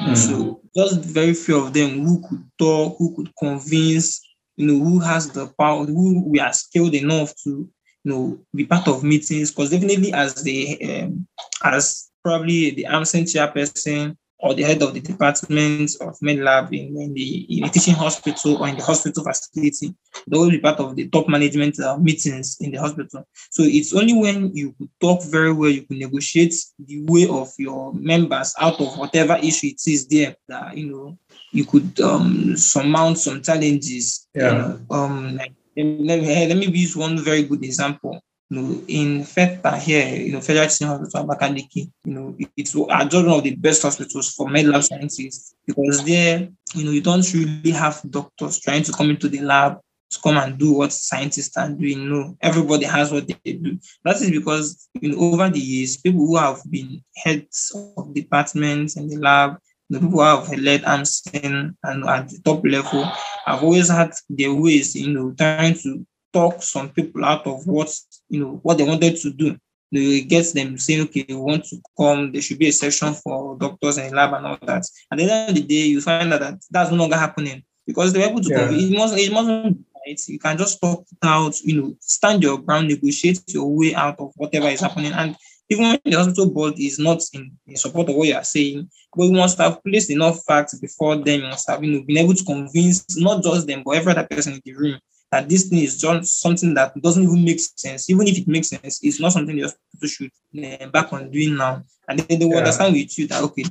Mm. 0.00 0.16
So 0.16 0.60
just 0.76 1.00
very 1.00 1.34
few 1.34 1.58
of 1.64 1.72
them 1.72 2.04
who 2.04 2.22
could 2.28 2.44
talk, 2.58 2.98
who 2.98 3.14
could 3.14 3.30
convince, 3.38 4.20
you 4.56 4.66
know, 4.66 4.84
who 4.84 4.98
has 5.00 5.30
the 5.30 5.52
power, 5.58 5.84
who 5.86 6.28
we 6.28 6.40
are 6.40 6.52
skilled 6.52 6.94
enough 6.94 7.32
to 7.44 7.68
you 8.04 8.12
know 8.12 8.38
be 8.54 8.64
part 8.64 8.88
of 8.88 9.04
meetings 9.04 9.50
because 9.50 9.70
definitely 9.70 10.12
as 10.12 10.42
the 10.42 11.02
um, 11.04 11.26
as 11.64 12.09
probably 12.22 12.70
the 12.70 12.84
AMCEN 12.84 13.24
chairperson 13.24 14.16
or 14.42 14.54
the 14.54 14.62
head 14.62 14.82
of 14.82 14.94
the 14.94 15.00
department 15.00 15.90
of 16.00 16.18
MedLab 16.20 16.72
in, 16.72 16.96
in 17.00 17.14
the 17.14 17.58
in 17.58 17.68
teaching 17.70 17.94
hospital 17.94 18.56
or 18.56 18.68
in 18.68 18.76
the 18.76 18.82
hospital 18.82 19.22
facility. 19.22 19.94
They 20.26 20.38
will 20.38 20.50
be 20.50 20.58
part 20.58 20.80
of 20.80 20.96
the 20.96 21.08
top 21.08 21.28
management 21.28 21.78
uh, 21.78 21.98
meetings 21.98 22.56
in 22.60 22.70
the 22.70 22.78
hospital. 22.78 23.26
So 23.50 23.62
it's 23.64 23.94
only 23.94 24.14
when 24.14 24.54
you 24.56 24.72
could 24.78 24.88
talk 25.00 25.22
very 25.24 25.52
well, 25.52 25.70
you 25.70 25.82
can 25.82 25.98
negotiate 25.98 26.54
the 26.78 27.04
way 27.04 27.28
of 27.28 27.52
your 27.58 27.92
members 27.92 28.54
out 28.58 28.80
of 28.80 28.96
whatever 28.98 29.36
issue 29.36 29.68
it 29.68 29.80
is 29.86 30.06
there 30.06 30.34
that 30.48 30.76
you 30.76 30.90
know 30.90 31.18
you 31.52 31.64
could 31.64 32.00
um, 32.00 32.56
surmount 32.56 33.18
some 33.18 33.42
challenges. 33.42 34.26
Yeah. 34.34 34.52
You 34.52 34.58
know, 34.58 34.80
um, 34.90 35.36
like, 35.36 35.52
let, 35.76 36.20
me, 36.20 36.46
let 36.48 36.56
me 36.56 36.66
use 36.66 36.96
one 36.96 37.18
very 37.18 37.42
good 37.42 37.64
example 37.64 38.22
you 38.50 38.60
know, 38.60 38.82
in 38.88 39.22
FETHA 39.22 39.78
here, 39.78 40.16
you 40.16 40.32
know, 40.32 40.40
Federal 40.40 40.66
Teaching 40.66 40.88
Hospital 40.88 41.26
Abakaliki, 41.26 41.90
you 42.04 42.12
know, 42.12 42.36
it's 42.56 42.74
one 42.74 42.90
of 42.90 43.42
the 43.44 43.54
best 43.54 43.82
hospitals 43.82 44.34
for 44.34 44.48
med 44.48 44.66
lab 44.66 44.82
scientists 44.82 45.54
because 45.66 46.04
there, 46.04 46.48
you 46.74 46.84
know, 46.84 46.90
you 46.90 47.00
don't 47.00 47.32
really 47.32 47.70
have 47.70 48.02
doctors 48.10 48.60
trying 48.60 48.82
to 48.82 48.92
come 48.92 49.10
into 49.10 49.28
the 49.28 49.40
lab 49.40 49.78
to 50.10 50.18
come 50.20 50.36
and 50.36 50.58
do 50.58 50.72
what 50.72 50.92
scientists 50.92 51.56
are 51.56 51.68
doing. 51.68 52.08
No, 52.08 52.36
everybody 52.40 52.84
has 52.86 53.12
what 53.12 53.28
they 53.28 53.52
do. 53.52 53.78
That 54.04 54.16
is 54.16 54.30
because 54.30 54.88
you 55.00 55.12
know, 55.12 55.18
over 55.18 55.48
the 55.48 55.60
years, 55.60 55.96
people 55.98 56.26
who 56.26 56.36
have 56.36 56.60
been 56.68 57.02
heads 57.16 57.72
of 57.96 58.12
departments 58.12 58.96
in 58.96 59.06
the 59.06 59.16
lab, 59.18 59.58
the 59.88 60.00
people 60.00 60.18
who 60.18 60.22
have 60.22 60.58
led 60.58 60.82
AMCEN 60.82 61.76
and 61.84 62.04
at 62.04 62.28
the 62.28 62.40
top 62.44 62.64
level 62.64 63.04
have 63.46 63.62
always 63.62 63.88
had 63.88 64.12
their 64.28 64.52
ways, 64.52 64.96
you 64.96 65.12
know, 65.12 65.32
trying 65.38 65.74
to 65.74 66.04
talk 66.32 66.62
some 66.62 66.90
people 66.90 67.24
out 67.24 67.46
of 67.46 67.66
what 67.66 67.94
you 68.28 68.40
know 68.40 68.60
what 68.62 68.78
they 68.78 68.84
wanted 68.84 69.16
to 69.16 69.32
do. 69.32 69.56
You 69.92 70.24
get 70.24 70.52
them 70.54 70.78
saying, 70.78 71.02
okay, 71.02 71.26
we 71.28 71.34
want 71.34 71.64
to 71.64 71.76
come, 71.98 72.30
there 72.30 72.40
should 72.40 72.60
be 72.60 72.68
a 72.68 72.72
section 72.72 73.12
for 73.12 73.58
doctors 73.58 73.98
and 73.98 74.14
lab 74.14 74.32
and 74.34 74.46
all 74.46 74.58
that. 74.62 74.86
And 75.10 75.20
At 75.20 75.26
the 75.26 75.32
end 75.32 75.48
of 75.50 75.54
the 75.56 75.62
day, 75.62 75.86
you 75.88 76.00
find 76.00 76.30
that, 76.30 76.40
that 76.40 76.64
that's 76.70 76.92
no 76.92 76.96
longer 76.96 77.16
happening 77.16 77.64
because 77.88 78.12
they 78.12 78.20
were 78.20 78.26
able 78.26 78.40
to 78.40 78.50
yeah. 78.50 78.70
it 78.70 78.96
must 78.96 79.18
it 79.18 79.32
mustn't 79.32 79.84
right. 80.06 80.28
You 80.28 80.38
can 80.38 80.58
just 80.58 80.80
talk 80.80 81.04
it 81.10 81.26
out, 81.26 81.60
you 81.62 81.80
know, 81.80 81.96
stand 82.00 82.42
your 82.42 82.58
ground, 82.58 82.88
negotiate 82.88 83.42
your 83.48 83.68
way 83.74 83.94
out 83.94 84.18
of 84.18 84.32
whatever 84.36 84.68
is 84.68 84.80
happening. 84.80 85.12
And 85.12 85.36
even 85.68 85.84
when 85.84 85.98
the 86.04 86.16
hospital 86.16 86.50
board 86.50 86.74
is 86.78 86.98
not 86.98 87.22
in, 87.32 87.52
in 87.66 87.76
support 87.76 88.08
of 88.08 88.16
what 88.16 88.28
you 88.28 88.34
are 88.34 88.44
saying, 88.44 88.90
but 89.14 89.24
you 89.24 89.32
must 89.32 89.58
have 89.58 89.82
placed 89.84 90.10
enough 90.10 90.42
facts 90.44 90.78
before 90.78 91.16
them, 91.16 91.40
you 91.40 91.46
must 91.46 91.68
have 91.68 91.82
you 91.84 91.92
know, 91.92 92.04
been 92.04 92.18
able 92.18 92.34
to 92.34 92.44
convince 92.44 93.18
not 93.18 93.42
just 93.42 93.66
them, 93.66 93.82
but 93.84 93.92
every 93.92 94.12
other 94.12 94.26
person 94.28 94.54
in 94.54 94.62
the 94.64 94.74
room 94.74 94.98
that 95.30 95.48
this 95.48 95.68
thing 95.68 95.78
is 95.78 96.00
just 96.00 96.40
something 96.40 96.74
that 96.74 97.00
doesn't 97.00 97.22
even 97.22 97.44
make 97.44 97.60
sense. 97.60 98.10
Even 98.10 98.26
if 98.26 98.38
it 98.38 98.48
makes 98.48 98.68
sense, 98.68 99.00
it's 99.02 99.20
not 99.20 99.32
something 99.32 99.56
supposed 99.56 99.78
to 100.00 100.08
should 100.08 100.30
uh, 100.64 100.86
back 100.88 101.12
on 101.12 101.30
doing 101.30 101.56
now. 101.56 101.82
And 102.08 102.18
then 102.18 102.38
they 102.38 102.44
will 102.44 102.52
yeah. 102.52 102.58
understand 102.58 102.94
with 102.94 103.16
you 103.18 103.26
that 103.28 103.42
okay. 103.44 103.64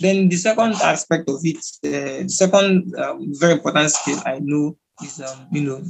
Then 0.00 0.28
the 0.28 0.36
second 0.36 0.74
aspect 0.74 1.28
of 1.28 1.40
it, 1.42 1.56
uh, 1.84 2.22
the 2.22 2.28
second 2.28 2.94
um, 2.98 3.32
very 3.34 3.54
important 3.54 3.90
skill 3.90 4.20
I 4.24 4.38
know 4.40 4.76
is 5.02 5.20
um, 5.20 5.46
you 5.52 5.62
know 5.62 5.84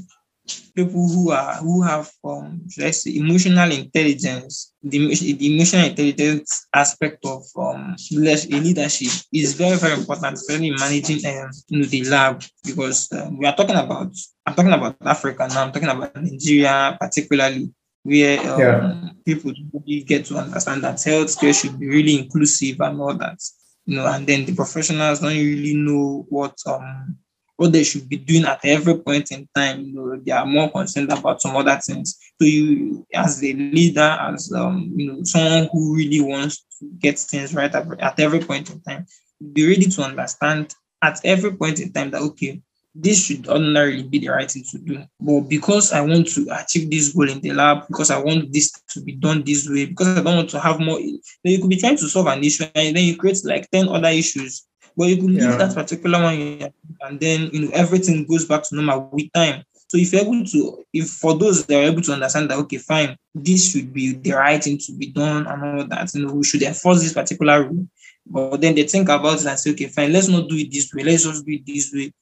people 0.75 1.09
who 1.09 1.31
are 1.31 1.55
who 1.57 1.83
have 1.83 2.11
um 2.25 2.61
let's 2.79 3.03
say 3.03 3.17
emotional 3.17 3.71
intelligence 3.73 4.73
the, 4.83 4.99
the 5.15 5.55
emotional 5.55 5.87
intelligence 5.87 6.67
aspect 6.75 7.25
of 7.25 7.43
um 7.57 7.97
leadership 8.13 9.13
is 9.33 9.55
very 9.55 9.77
very 9.77 9.95
important 9.95 10.35
especially 10.35 10.69
in 10.69 10.77
managing 10.79 11.25
um, 11.27 11.51
you 11.69 11.79
know, 11.79 11.87
the 11.87 12.05
lab 12.05 12.43
because 12.65 13.11
um, 13.13 13.39
we 13.39 13.47
are 13.47 13.57
talking 13.57 13.77
about 13.77 14.13
i'm 14.47 14.55
talking 14.55 14.73
about 14.73 14.97
africa 15.05 15.49
now 15.49 15.65
i'm 15.65 15.73
talking 15.73 15.89
about 15.89 16.15
nigeria 16.17 16.97
particularly 17.01 17.71
where 18.05 18.39
um, 18.51 18.61
yeah. 18.61 19.11
people 19.25 19.53
really 19.73 20.03
get 20.05 20.25
to 20.25 20.37
understand 20.37 20.83
that 20.83 20.97
healthcare 20.97 21.59
should 21.59 21.79
be 21.79 21.89
really 21.89 22.19
inclusive 22.19 22.81
and 22.81 23.01
all 23.01 23.15
that 23.15 23.39
you 23.87 23.97
know 23.97 24.07
and 24.07 24.27
then 24.27 24.45
the 24.45 24.55
professionals 24.55 25.21
don't 25.21 25.37
really 25.37 25.75
know 25.75 26.25
what 26.29 26.55
um 26.67 27.17
what 27.59 27.73
they 27.73 27.83
should 27.83 28.09
be 28.09 28.17
doing 28.17 28.45
at 28.45 28.61
every 28.65 28.97
point 28.97 29.33
in 29.33 29.49
time. 29.55 29.85
You 29.85 29.95
know, 29.95 30.17
they 30.17 30.31
are 30.31 30.47
more 30.47 30.71
concerned 30.71 31.11
about 31.11 31.43
some 31.43 31.57
other 31.57 31.77
things. 31.85 32.17
So 32.41 32.47
you, 32.47 33.05
as 33.13 33.43
a 33.43 33.53
leader, 33.53 34.17
as 34.21 34.53
um, 34.53 34.93
you 34.95 35.13
know, 35.13 35.25
someone 35.25 35.69
who 35.73 35.97
really 35.97 36.21
wants 36.21 36.65
to 36.79 36.87
get 37.01 37.19
things 37.19 37.53
right 37.53 37.75
at, 37.75 38.01
at 38.01 38.21
every 38.21 38.39
point 38.39 38.71
in 38.71 38.81
time, 38.83 39.07
be 39.53 39.69
ready 39.69 39.87
to 39.87 40.03
understand 40.03 40.73
at 41.03 41.21
every 41.25 41.53
point 41.53 41.81
in 41.81 41.93
time 41.93 42.13
that 42.13 42.23
okay, 42.23 42.63
this 42.95 43.27
should 43.27 43.49
ordinarily 43.49 44.05
be 44.05 44.21
the 44.21 44.29
right 44.29 44.49
thing 44.49 44.63
to 44.71 44.79
do. 44.79 45.03
But 45.19 45.41
because 45.49 45.93
I 45.93 46.01
want 46.01 46.29
to 46.29 46.47
achieve 46.53 46.89
this 46.91 47.13
goal 47.13 47.29
in 47.29 47.41
the 47.41 47.51
lab, 47.51 47.89
because 47.89 48.13
I 48.13 48.23
want 48.23 48.53
this 48.53 48.71
to 48.91 49.01
be 49.01 49.13
done 49.13 49.43
this 49.43 49.69
way, 49.69 49.87
because 49.87 50.17
I 50.17 50.23
don't 50.23 50.37
want 50.37 50.51
to 50.51 50.61
have 50.61 50.79
more, 50.79 51.01
you 51.01 51.21
could 51.61 51.71
be 51.71 51.77
trying 51.77 51.97
to 51.97 52.09
solve 52.09 52.29
an 52.29 52.45
issue 52.45 52.67
and 52.77 52.97
then 52.97 53.05
you 53.05 53.17
create 53.17 53.45
like 53.45 53.69
10 53.73 53.89
other 53.89 54.09
issues 54.09 54.68
but 54.99 55.07
you 55.07 55.17
could 55.17 55.31
leave 55.31 55.43
yeah. 55.43 55.57
that 55.57 55.75
particular 55.75 56.21
one 56.21 56.73
and 57.03 57.21
then 57.21 57.49
you 57.53 57.61
know 57.63 57.71
everything 57.73 58.27
goes 58.27 58.45
back 58.45 58.65
to 58.65 58.75
normal 58.75 59.09
with 59.13 59.33
time. 59.33 59.63
So 59.87 59.97
if 59.97 60.13
you're 60.13 60.23
able 60.23 60.45
to, 60.45 60.85
if 60.93 61.09
for 61.09 61.39
those 61.39 61.65
that 61.65 61.75
are 61.75 61.87
able 61.87 62.03
to 62.03 62.13
understand 62.13 62.51
that, 62.51 62.59
okay, 62.59 62.77
fine, 62.77 63.17
this 63.35 63.73
should 63.73 63.95
be 63.95 64.13
the 64.13 64.33
right 64.33 64.63
thing 64.63 64.77
to 64.77 64.93
be 64.93 65.07
done 65.07 65.47
and 65.47 65.65
all 65.65 65.87
that, 65.87 66.15
you 66.15 66.27
know, 66.27 66.35
we 66.35 66.45
should 66.45 66.63
enforce 66.63 67.01
this 67.01 67.15
particular 67.15 67.65
rule. 67.65 67.89
But 68.27 68.61
then 68.61 68.75
they 68.75 68.83
think 68.83 69.09
about 69.09 69.41
it 69.41 69.47
and 69.47 69.59
say, 69.59 69.71
okay, 69.71 69.87
fine, 69.87 70.13
let's 70.13 70.29
not 70.29 70.47
do 70.47 70.57
it 70.57 70.71
this 70.71 70.93
way, 70.93 71.05
let's 71.05 71.25
just 71.25 71.47
do 71.47 71.53
it 71.53 71.65
this 71.65 71.91
way 71.95 72.13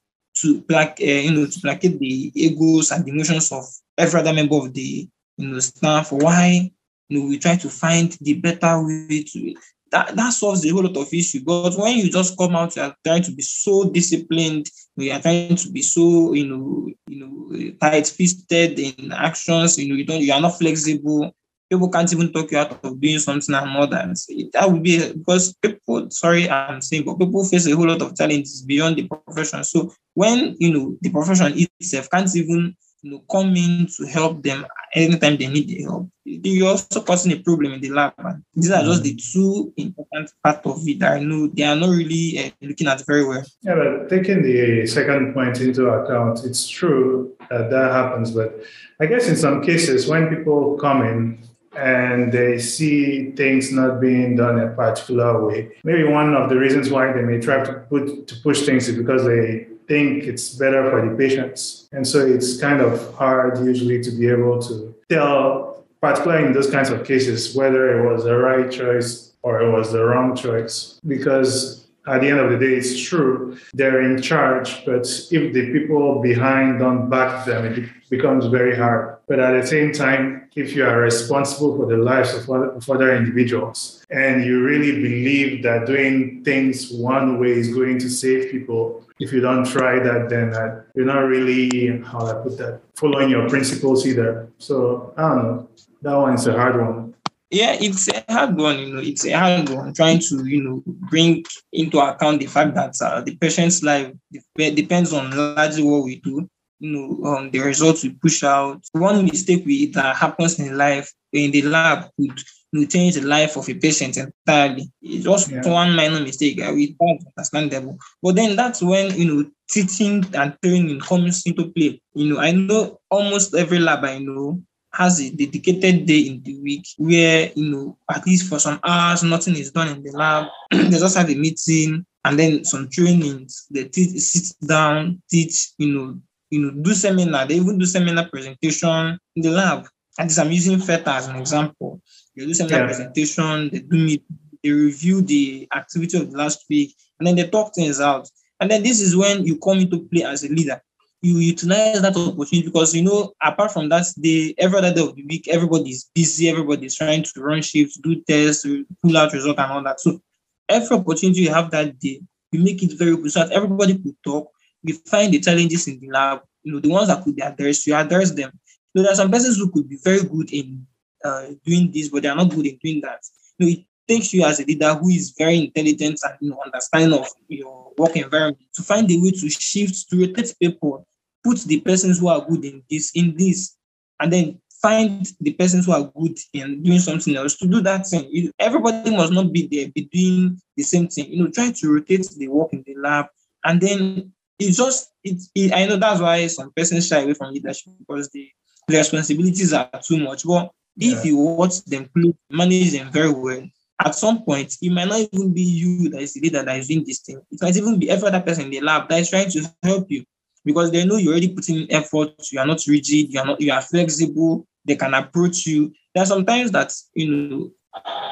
to 0.42 0.60
plaque, 0.62 1.00
uh, 1.00 1.04
you 1.04 1.32
know, 1.32 1.46
to 1.46 1.60
placate 1.60 1.98
the 1.98 2.30
egos 2.36 2.92
and 2.92 3.04
the 3.04 3.10
emotions 3.10 3.50
of 3.50 3.64
every 3.98 4.20
other 4.20 4.32
member 4.32 4.56
of 4.56 4.72
the, 4.72 5.08
you 5.36 5.48
know, 5.48 5.58
staff. 5.58 6.12
Why, 6.12 6.70
you 7.08 7.18
know, 7.18 7.26
we 7.26 7.38
try 7.38 7.56
to 7.56 7.68
find 7.68 8.12
the 8.20 8.34
better 8.34 8.80
way 8.80 9.24
to 9.24 9.54
that, 9.92 10.16
that 10.16 10.32
solves 10.32 10.64
a 10.64 10.70
whole 10.70 10.82
lot 10.82 10.96
of 10.96 11.12
issue. 11.12 11.40
But 11.44 11.76
when 11.76 11.98
you 11.98 12.10
just 12.10 12.36
come 12.36 12.56
out, 12.56 12.76
you're 12.76 12.94
trying 13.04 13.22
to 13.22 13.32
be 13.32 13.42
so 13.42 13.90
disciplined, 13.90 14.68
you 14.96 15.12
are 15.12 15.20
trying 15.20 15.56
to 15.56 15.70
be 15.70 15.82
so, 15.82 16.32
you 16.32 16.46
know, 16.46 16.88
you 17.06 17.20
know, 17.20 17.72
tight 17.80 18.06
fisted 18.06 18.78
in 18.78 19.12
actions, 19.12 19.78
you 19.78 19.88
know, 19.88 19.94
you 19.94 20.04
don't 20.04 20.20
you 20.20 20.32
are 20.32 20.40
not 20.40 20.58
flexible, 20.58 21.32
people 21.70 21.90
can't 21.90 22.12
even 22.12 22.32
talk 22.32 22.50
you 22.50 22.58
out 22.58 22.84
of 22.84 23.00
doing 23.00 23.18
something 23.18 23.54
and 23.54 23.70
more 23.70 23.86
than 23.86 24.14
that 24.52 24.70
would 24.70 24.82
be 24.82 25.12
because 25.12 25.54
people 25.54 26.08
sorry 26.10 26.48
i'm 26.48 26.80
saying 26.80 27.04
but 27.04 27.18
people 27.18 27.44
face 27.44 27.66
a 27.66 27.74
whole 27.74 27.88
lot 27.88 28.02
of 28.02 28.16
challenges 28.16 28.62
beyond 28.62 28.96
the 28.96 29.08
profession. 29.08 29.64
So 29.64 29.92
when 30.14 30.56
you 30.58 30.72
know 30.72 30.96
the 31.00 31.10
profession 31.10 31.54
itself 31.56 32.08
can't 32.10 32.34
even 32.36 32.76
you 33.02 33.10
know 33.10 33.22
come 33.30 33.54
in 33.56 33.86
to 33.86 34.06
help 34.06 34.42
them 34.42 34.66
anytime 34.94 35.36
they 35.36 35.46
need 35.46 35.68
the 35.68 35.82
help 35.82 36.08
you're 36.24 36.68
also 36.68 37.00
causing 37.02 37.32
a 37.32 37.36
problem 37.36 37.72
in 37.72 37.80
the 37.80 37.90
lab 37.90 38.12
and 38.18 38.42
these 38.54 38.70
are 38.70 38.82
just 38.82 39.02
the 39.02 39.14
mm. 39.14 39.32
two 39.32 39.72
important 39.76 40.32
part 40.42 40.64
of 40.66 40.80
it 40.86 40.98
that 40.98 41.12
i 41.12 41.20
know 41.20 41.46
they 41.48 41.62
are 41.62 41.76
not 41.76 41.90
really 41.90 42.38
uh, 42.38 42.50
looking 42.62 42.88
at 42.88 43.04
very 43.06 43.24
well 43.24 43.44
yeah 43.62 43.74
but 43.74 44.08
taking 44.08 44.42
the 44.42 44.86
second 44.86 45.34
point 45.34 45.60
into 45.60 45.88
account 45.88 46.44
it's 46.44 46.68
true 46.68 47.36
that 47.50 47.70
that 47.70 47.92
happens 47.92 48.30
but 48.30 48.64
i 49.00 49.06
guess 49.06 49.28
in 49.28 49.36
some 49.36 49.62
cases 49.62 50.06
when 50.06 50.34
people 50.34 50.76
come 50.78 51.02
in 51.02 51.38
and 51.76 52.32
they 52.32 52.58
see 52.58 53.32
things 53.32 53.70
not 53.70 54.00
being 54.00 54.34
done 54.34 54.58
a 54.58 54.68
particular 54.68 55.46
way. 55.46 55.76
Maybe 55.84 56.04
one 56.04 56.34
of 56.34 56.48
the 56.48 56.56
reasons 56.56 56.90
why 56.90 57.12
they 57.12 57.20
may 57.20 57.38
try 57.38 57.62
to 57.62 57.72
put 57.90 58.26
to 58.28 58.36
push 58.36 58.64
things 58.64 58.88
is 58.88 58.96
because 58.96 59.24
they 59.24 59.66
think 59.88 60.24
it's 60.24 60.50
better 60.54 60.90
for 60.90 61.08
the 61.08 61.16
patients. 61.16 61.88
And 61.92 62.06
so 62.06 62.26
it's 62.26 62.60
kind 62.60 62.80
of 62.80 63.14
hard 63.14 63.58
usually 63.64 64.02
to 64.02 64.10
be 64.10 64.28
able 64.28 64.60
to 64.62 64.94
tell, 65.08 65.84
particularly 66.00 66.46
in 66.46 66.52
those 66.52 66.70
kinds 66.70 66.90
of 66.90 67.04
cases, 67.04 67.54
whether 67.54 67.98
it 67.98 68.10
was 68.10 68.24
the 68.24 68.36
right 68.36 68.70
choice 68.70 69.32
or 69.42 69.62
it 69.62 69.70
was 69.70 69.92
the 69.92 70.04
wrong 70.04 70.36
choice. 70.36 71.00
Because 71.06 71.86
at 72.06 72.20
the 72.20 72.28
end 72.28 72.38
of 72.38 72.50
the 72.50 72.58
day, 72.58 72.74
it's 72.74 73.00
true, 73.00 73.58
they're 73.74 74.02
in 74.02 74.20
charge, 74.22 74.84
but 74.84 75.06
if 75.30 75.52
the 75.52 75.72
people 75.72 76.20
behind 76.22 76.78
don't 76.78 77.10
back 77.10 77.44
them, 77.44 77.64
it 77.64 77.88
becomes 78.10 78.46
very 78.46 78.76
hard. 78.76 79.15
But 79.28 79.40
at 79.40 79.60
the 79.60 79.66
same 79.66 79.92
time, 79.92 80.48
if 80.54 80.74
you 80.74 80.84
are 80.86 81.00
responsible 81.00 81.76
for 81.76 81.86
the 81.86 81.96
lives 81.96 82.32
of 82.32 82.48
other, 82.48 82.70
of 82.70 82.88
other 82.88 83.14
individuals 83.14 84.04
and 84.10 84.44
you 84.44 84.62
really 84.62 84.92
believe 85.02 85.64
that 85.64 85.86
doing 85.86 86.44
things 86.44 86.92
one 86.92 87.40
way 87.40 87.50
is 87.50 87.74
going 87.74 87.98
to 87.98 88.08
save 88.08 88.52
people, 88.52 89.04
if 89.18 89.32
you 89.32 89.40
don't 89.40 89.66
try 89.66 89.98
that, 89.98 90.28
then 90.28 90.54
uh, 90.54 90.82
you're 90.94 91.06
not 91.06 91.20
really, 91.20 92.00
how 92.02 92.24
I 92.26 92.34
put 92.34 92.56
that, 92.58 92.80
following 92.94 93.28
your 93.28 93.48
principles 93.48 94.06
either. 94.06 94.48
So 94.58 95.12
I 95.16 95.22
don't 95.22 95.42
know. 95.42 95.68
That 96.02 96.14
one's 96.14 96.46
a 96.46 96.52
hard 96.52 96.80
one. 96.80 97.14
Yeah, 97.50 97.76
it's 97.80 98.08
a 98.08 98.24
hard 98.28 98.56
one, 98.56 98.78
you 98.78 98.92
know, 98.92 99.00
it's 99.00 99.24
a 99.24 99.32
hard 99.32 99.68
one 99.68 99.92
trying 99.94 100.18
to, 100.18 100.44
you 100.46 100.62
know, 100.62 100.82
bring 100.86 101.44
into 101.72 101.98
account 101.98 102.40
the 102.40 102.46
fact 102.46 102.74
that 102.74 102.94
uh, 103.00 103.20
the 103.20 103.36
patient's 103.36 103.82
life 103.82 104.12
depends 104.56 105.12
on 105.12 105.30
largely 105.30 105.84
what 105.84 106.04
we 106.04 106.16
do 106.20 106.48
you 106.78 106.92
know, 106.92 107.24
um, 107.24 107.50
the 107.50 107.60
results 107.60 108.02
we 108.02 108.10
push 108.10 108.42
out. 108.44 108.82
One 108.92 109.24
mistake 109.24 109.64
we 109.64 109.86
that 109.92 110.16
happens 110.16 110.58
in 110.58 110.76
life 110.76 111.12
in 111.32 111.50
the 111.50 111.62
lab 111.62 112.10
could 112.16 112.40
you 112.72 112.80
know, 112.80 112.86
change 112.86 113.14
the 113.14 113.22
life 113.22 113.56
of 113.56 113.68
a 113.68 113.74
patient 113.74 114.16
entirely. 114.16 114.90
It's 115.02 115.24
just 115.24 115.50
yeah. 115.50 115.66
one 115.66 115.94
minor 115.94 116.20
mistake. 116.20 116.58
We 116.58 116.96
don't 117.00 117.24
understandable. 117.36 117.98
But 118.22 118.36
then 118.36 118.56
that's 118.56 118.82
when 118.82 119.14
you 119.16 119.24
know 119.24 119.50
teaching 119.70 120.24
and 120.34 120.56
training 120.62 121.00
comes 121.00 121.42
into 121.46 121.70
play. 121.70 122.00
You 122.14 122.34
know, 122.34 122.40
I 122.40 122.52
know 122.52 123.00
almost 123.10 123.54
every 123.54 123.78
lab 123.78 124.04
I 124.04 124.18
know 124.18 124.62
has 124.92 125.20
a 125.20 125.30
dedicated 125.30 126.06
day 126.06 126.20
in 126.20 126.42
the 126.42 126.58
week 126.60 126.86
where 126.96 127.52
you 127.54 127.70
know 127.70 127.98
at 128.10 128.26
least 128.26 128.48
for 128.48 128.58
some 128.58 128.80
hours 128.82 129.22
nothing 129.22 129.56
is 129.56 129.70
done 129.70 129.88
in 129.88 130.02
the 130.02 130.10
lab. 130.12 130.48
they 130.70 130.90
just 130.90 131.16
have 131.16 131.30
a 131.30 131.34
meeting 131.34 132.04
and 132.24 132.38
then 132.38 132.64
some 132.64 132.88
trainings. 132.90 133.66
They 133.70 133.84
teach, 133.84 134.18
sit 134.20 134.56
down, 134.66 135.22
teach 135.30 135.72
you 135.78 135.92
know 135.92 136.20
you 136.50 136.60
know, 136.60 136.70
do 136.82 136.94
seminar. 136.94 137.46
They 137.46 137.54
even 137.54 137.78
do 137.78 137.86
seminar 137.86 138.28
presentation 138.28 139.18
in 139.34 139.42
the 139.42 139.50
lab. 139.50 139.86
And 140.18 140.30
this 140.30 140.38
I'm 140.38 140.52
using 140.52 140.78
FETHA 140.78 141.08
as 141.08 141.28
an 141.28 141.36
example. 141.36 142.00
They 142.34 142.46
do 142.46 142.54
seminar 142.54 142.80
yeah. 142.80 142.86
presentation, 142.86 143.70
they 143.70 143.80
do 143.80 143.96
meet, 143.96 144.22
they 144.62 144.70
review 144.70 145.22
the 145.22 145.68
activity 145.74 146.18
of 146.18 146.30
the 146.30 146.38
last 146.38 146.64
week, 146.68 146.94
and 147.18 147.26
then 147.26 147.36
they 147.36 147.48
talk 147.48 147.74
things 147.74 148.00
out. 148.00 148.28
And 148.60 148.70
then 148.70 148.82
this 148.82 149.00
is 149.00 149.16
when 149.16 149.44
you 149.44 149.58
come 149.58 149.78
into 149.78 150.08
play 150.12 150.22
as 150.22 150.44
a 150.44 150.48
leader. 150.48 150.80
You 151.22 151.38
utilize 151.38 152.00
that 152.02 152.16
opportunity 152.16 152.68
because 152.68 152.94
you 152.94 153.02
know, 153.02 153.32
apart 153.42 153.72
from 153.72 153.88
that 153.88 154.06
day, 154.20 154.54
every 154.58 154.78
other 154.78 154.94
day 154.94 155.02
of 155.02 155.16
the 155.16 155.24
week, 155.26 155.48
everybody's 155.48 156.10
busy, 156.14 156.48
everybody's 156.48 156.94
trying 156.94 157.22
to 157.22 157.42
run 157.42 157.62
shifts, 157.62 157.98
do 157.98 158.22
tests, 158.28 158.66
pull 159.02 159.16
out 159.16 159.32
results, 159.32 159.58
and 159.58 159.72
all 159.72 159.82
that. 159.82 160.00
So 160.00 160.20
every 160.68 160.96
opportunity 160.96 161.40
you 161.40 161.52
have 161.52 161.70
that 161.72 161.98
day, 161.98 162.20
you 162.52 162.60
make 162.60 162.82
it 162.82 162.92
very 162.98 163.16
good 163.16 163.32
so 163.32 163.40
that 163.40 163.52
everybody 163.52 163.94
could 163.94 164.16
talk, 164.24 164.50
we 164.86 164.92
find 164.92 165.34
the 165.34 165.40
challenges 165.40 165.88
in 165.88 165.98
the 166.00 166.08
lab, 166.08 166.42
you 166.62 166.72
know, 166.72 166.80
the 166.80 166.88
ones 166.88 167.08
that 167.08 167.22
could 167.24 167.34
be 167.34 167.42
addressed, 167.42 167.86
you 167.86 167.94
address 167.94 168.30
them. 168.30 168.52
So 168.94 169.02
there 169.02 169.12
are 169.12 169.16
some 169.16 169.30
persons 169.30 169.56
who 169.56 169.70
could 169.70 169.88
be 169.88 169.98
very 170.02 170.22
good 170.22 170.52
in 170.52 170.86
uh, 171.24 171.46
doing 171.64 171.90
this, 171.92 172.08
but 172.08 172.22
they 172.22 172.28
are 172.28 172.36
not 172.36 172.50
good 172.50 172.66
in 172.66 172.78
doing 172.82 173.00
that. 173.02 173.20
You 173.58 173.66
know, 173.66 173.72
it 173.72 173.84
takes 174.08 174.32
you 174.32 174.44
as 174.44 174.60
a 174.60 174.64
leader 174.64 174.94
who 174.94 175.08
is 175.08 175.34
very 175.36 175.58
intelligent 175.58 176.20
and 176.22 176.34
you 176.40 176.50
know, 176.50 176.60
understanding 176.64 177.18
of 177.18 177.26
your 177.48 177.92
work 177.98 178.16
environment 178.16 178.62
to 178.74 178.82
find 178.82 179.10
a 179.10 179.20
way 179.20 179.32
to 179.32 179.50
shift, 179.50 180.08
to 180.08 180.20
rotate 180.20 180.54
people, 180.60 181.06
put 181.42 181.60
the 181.62 181.80
persons 181.80 182.20
who 182.20 182.28
are 182.28 182.46
good 182.48 182.64
in 182.64 182.82
this, 182.88 183.10
in 183.14 183.34
this, 183.36 183.76
and 184.20 184.32
then 184.32 184.60
find 184.80 185.26
the 185.40 185.52
persons 185.54 185.86
who 185.86 185.92
are 185.92 186.04
good 186.16 186.38
in 186.52 186.82
doing 186.82 187.00
something 187.00 187.34
else 187.34 187.56
to 187.56 187.66
do 187.66 187.80
that 187.80 188.06
thing. 188.06 188.28
You, 188.30 188.52
everybody 188.60 189.10
must 189.10 189.32
not 189.32 189.52
be 189.52 189.66
there, 189.66 189.90
be 189.92 190.08
doing 190.12 190.60
the 190.76 190.84
same 190.84 191.08
thing. 191.08 191.32
You 191.32 191.42
know, 191.42 191.50
trying 191.50 191.72
to 191.74 191.92
rotate 191.92 192.28
the 192.36 192.48
work 192.48 192.72
in 192.72 192.84
the 192.86 192.94
lab 192.94 193.26
and 193.64 193.80
then 193.80 194.32
it's 194.58 194.76
just 194.76 195.12
it's 195.22 195.50
it, 195.54 195.72
I 195.72 195.86
know 195.86 195.96
that's 195.96 196.20
why 196.20 196.46
some 196.46 196.72
persons 196.72 197.06
shy 197.06 197.20
away 197.20 197.34
from 197.34 197.52
leadership 197.52 197.92
because 197.98 198.30
the, 198.30 198.48
the 198.88 198.96
responsibilities 198.98 199.72
are 199.72 199.90
too 200.02 200.18
much. 200.18 200.44
But 200.44 200.70
yeah. 200.96 201.16
if 201.16 201.24
you 201.24 201.36
watch 201.36 201.84
them 201.84 202.08
manage 202.50 202.92
them 202.92 203.10
very 203.10 203.30
well, 203.30 203.62
at 204.04 204.14
some 204.14 204.42
point 204.44 204.76
it 204.80 204.90
might 204.90 205.08
not 205.08 205.20
even 205.32 205.52
be 205.52 205.62
you 205.62 206.10
that 206.10 206.22
is 206.22 206.34
the 206.34 206.40
leader 206.40 206.62
that 206.62 206.78
is 206.78 206.88
doing 206.88 207.04
this 207.06 207.20
thing. 207.20 207.40
It 207.50 207.58
might 207.60 207.76
even 207.76 207.98
be 207.98 208.10
every 208.10 208.28
other 208.28 208.40
person 208.40 208.64
in 208.64 208.70
the 208.70 208.80
lab 208.80 209.08
that 209.08 209.20
is 209.20 209.30
trying 209.30 209.50
to 209.50 209.70
help 209.82 210.10
you 210.10 210.24
because 210.64 210.90
they 210.90 211.04
know 211.04 211.16
you're 211.16 211.32
already 211.32 211.54
putting 211.54 211.76
in 211.82 211.92
effort, 211.92 212.32
you 212.50 212.58
are 212.58 212.66
not 212.66 212.80
rigid, 212.86 213.32
you 213.32 213.38
are 213.38 213.46
not 213.46 213.60
you 213.60 213.72
are 213.72 213.82
flexible, 213.82 214.66
they 214.84 214.96
can 214.96 215.14
approach 215.14 215.66
you. 215.66 215.92
There 216.14 216.22
are 216.22 216.26
sometimes 216.26 216.70
that 216.72 216.92
you 217.14 217.30
know 217.30 217.70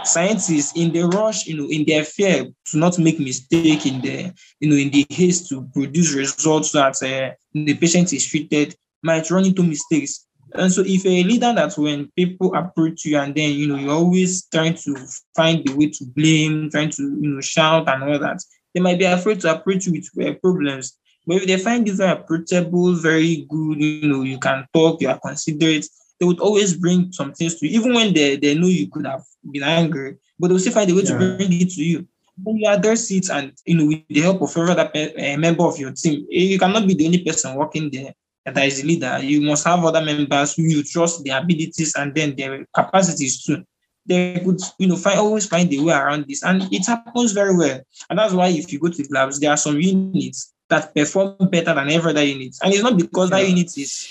scientists 0.05 0.73
in 0.77 0.93
the 0.93 1.03
rush, 1.03 1.47
you 1.47 1.57
know, 1.57 1.69
in 1.69 1.85
their 1.87 2.05
fear 2.05 2.47
to 2.67 2.79
not 2.79 2.99
make 2.99 3.19
mistake 3.19 3.87
in 3.87 4.01
the, 4.01 4.33
you 4.61 4.69
know, 4.69 4.77
in 4.77 4.91
the 4.91 5.07
haste 5.11 5.49
to 5.49 5.69
produce 5.73 6.15
results 6.15 6.73
that 6.73 6.97
uh, 7.03 7.35
the 7.53 7.75
patient 7.75 8.13
is 8.13 8.27
treated, 8.27 8.77
might 9.03 9.31
run 9.31 9.47
into 9.47 9.63
mistakes. 9.63 10.27
And 10.55 10.71
so, 10.73 10.83
if 10.87 11.05
a 11.05 11.25
leader 11.25 11.53
that 11.53 11.77
when 11.77 12.11
people 12.15 12.55
approach 12.55 13.05
you 13.05 13.19
and 13.19 13.35
then 13.35 13.53
you 13.53 13.67
know 13.67 13.77
you're 13.77 13.93
always 13.93 14.47
trying 14.47 14.75
to 14.75 14.97
find 15.35 15.67
the 15.67 15.75
way 15.75 15.91
to 15.91 16.05
blame, 16.05 16.71
trying 16.71 16.91
to 16.91 17.03
you 17.03 17.31
know 17.31 17.41
shout 17.41 17.89
and 17.89 18.05
all 18.05 18.19
that, 18.19 18.41
they 18.73 18.81
might 18.81 18.99
be 18.99 19.05
afraid 19.05 19.41
to 19.41 19.53
approach 19.53 19.87
you 19.87 19.93
with 19.93 20.29
uh, 20.29 20.35
problems. 20.35 20.97
But 21.27 21.39
if 21.39 21.47
they 21.47 21.59
find 21.59 21.87
you 21.87 21.95
very 21.95 22.13
approachable, 22.13 22.95
very 22.95 23.47
good, 23.49 23.81
you 23.81 24.09
know, 24.09 24.23
you 24.23 24.39
can 24.39 24.67
talk, 24.75 25.01
you 25.01 25.09
are 25.09 25.19
considerate, 25.19 25.89
they 26.19 26.27
would 26.27 26.41
always 26.41 26.77
bring 26.77 27.13
some 27.13 27.33
things 27.33 27.59
to 27.59 27.67
you, 27.67 27.79
even 27.79 27.95
when 27.95 28.15
they, 28.15 28.37
they 28.37 28.55
know 28.55 28.67
you 28.67 28.89
could 28.89 29.07
have 29.07 29.25
been 29.51 29.63
angry, 29.63 30.17
but 30.39 30.49
they'll 30.49 30.59
still 30.59 30.73
find 30.73 30.91
a 30.91 30.95
way 30.95 31.03
yeah. 31.03 31.19
to 31.19 31.37
bring 31.37 31.53
it 31.53 31.71
to 31.71 31.85
you. 31.85 32.07
When 32.43 32.57
you 32.57 32.69
address 32.69 33.11
it 33.11 33.31
and 33.31 33.53
you 33.65 33.77
know 33.77 33.87
with 33.87 34.03
the 34.09 34.21
help 34.21 34.43
of 34.43 34.57
every 34.57 34.71
other 34.71 34.91
pe- 34.93 35.35
uh, 35.35 35.39
member 35.39 35.65
of 35.65 35.79
your 35.79 35.93
team, 35.93 36.27
eh, 36.33 36.41
you 36.41 36.59
cannot 36.59 36.87
be 36.87 36.95
the 36.95 37.07
only 37.07 37.25
person 37.25 37.55
working 37.55 37.91
there 37.91 38.15
that 38.45 38.67
is 38.67 38.83
the 38.83 38.89
leader. 38.89 39.19
You 39.23 39.41
must 39.41 39.65
have 39.67 39.85
other 39.85 40.03
members 40.03 40.55
who 40.55 40.63
you 40.63 40.83
trust 40.83 41.25
their 41.25 41.39
abilities 41.41 41.95
and 41.97 42.15
then 42.15 42.35
their 42.37 42.67
capacities 42.75 43.43
too. 43.43 43.65
They 44.07 44.41
could, 44.45 44.61
you 44.79 44.89
know, 44.89 44.97
find 44.97 45.19
always 45.19 45.47
find 45.47 45.73
a 45.73 45.79
way 45.79 45.95
around 45.95 46.27
this, 46.29 46.43
and 46.43 46.71
it 46.71 46.87
happens 46.87 47.33
very 47.33 47.57
well. 47.57 47.81
And 48.11 48.19
that's 48.19 48.35
why 48.35 48.49
if 48.49 48.71
you 48.71 48.79
go 48.79 48.89
to 48.89 49.03
the 49.03 49.09
labs, 49.11 49.41
there 49.41 49.51
are 49.51 49.57
some 49.57 49.81
units 49.81 50.53
that 50.69 50.95
perform 50.95 51.37
better 51.51 51.73
than 51.73 51.89
every 51.89 52.11
other 52.11 52.23
unit, 52.23 52.55
and 52.63 52.75
it's 52.75 52.83
not 52.83 52.99
because 52.99 53.31
that 53.31 53.49
unit 53.49 53.79
is 53.79 54.09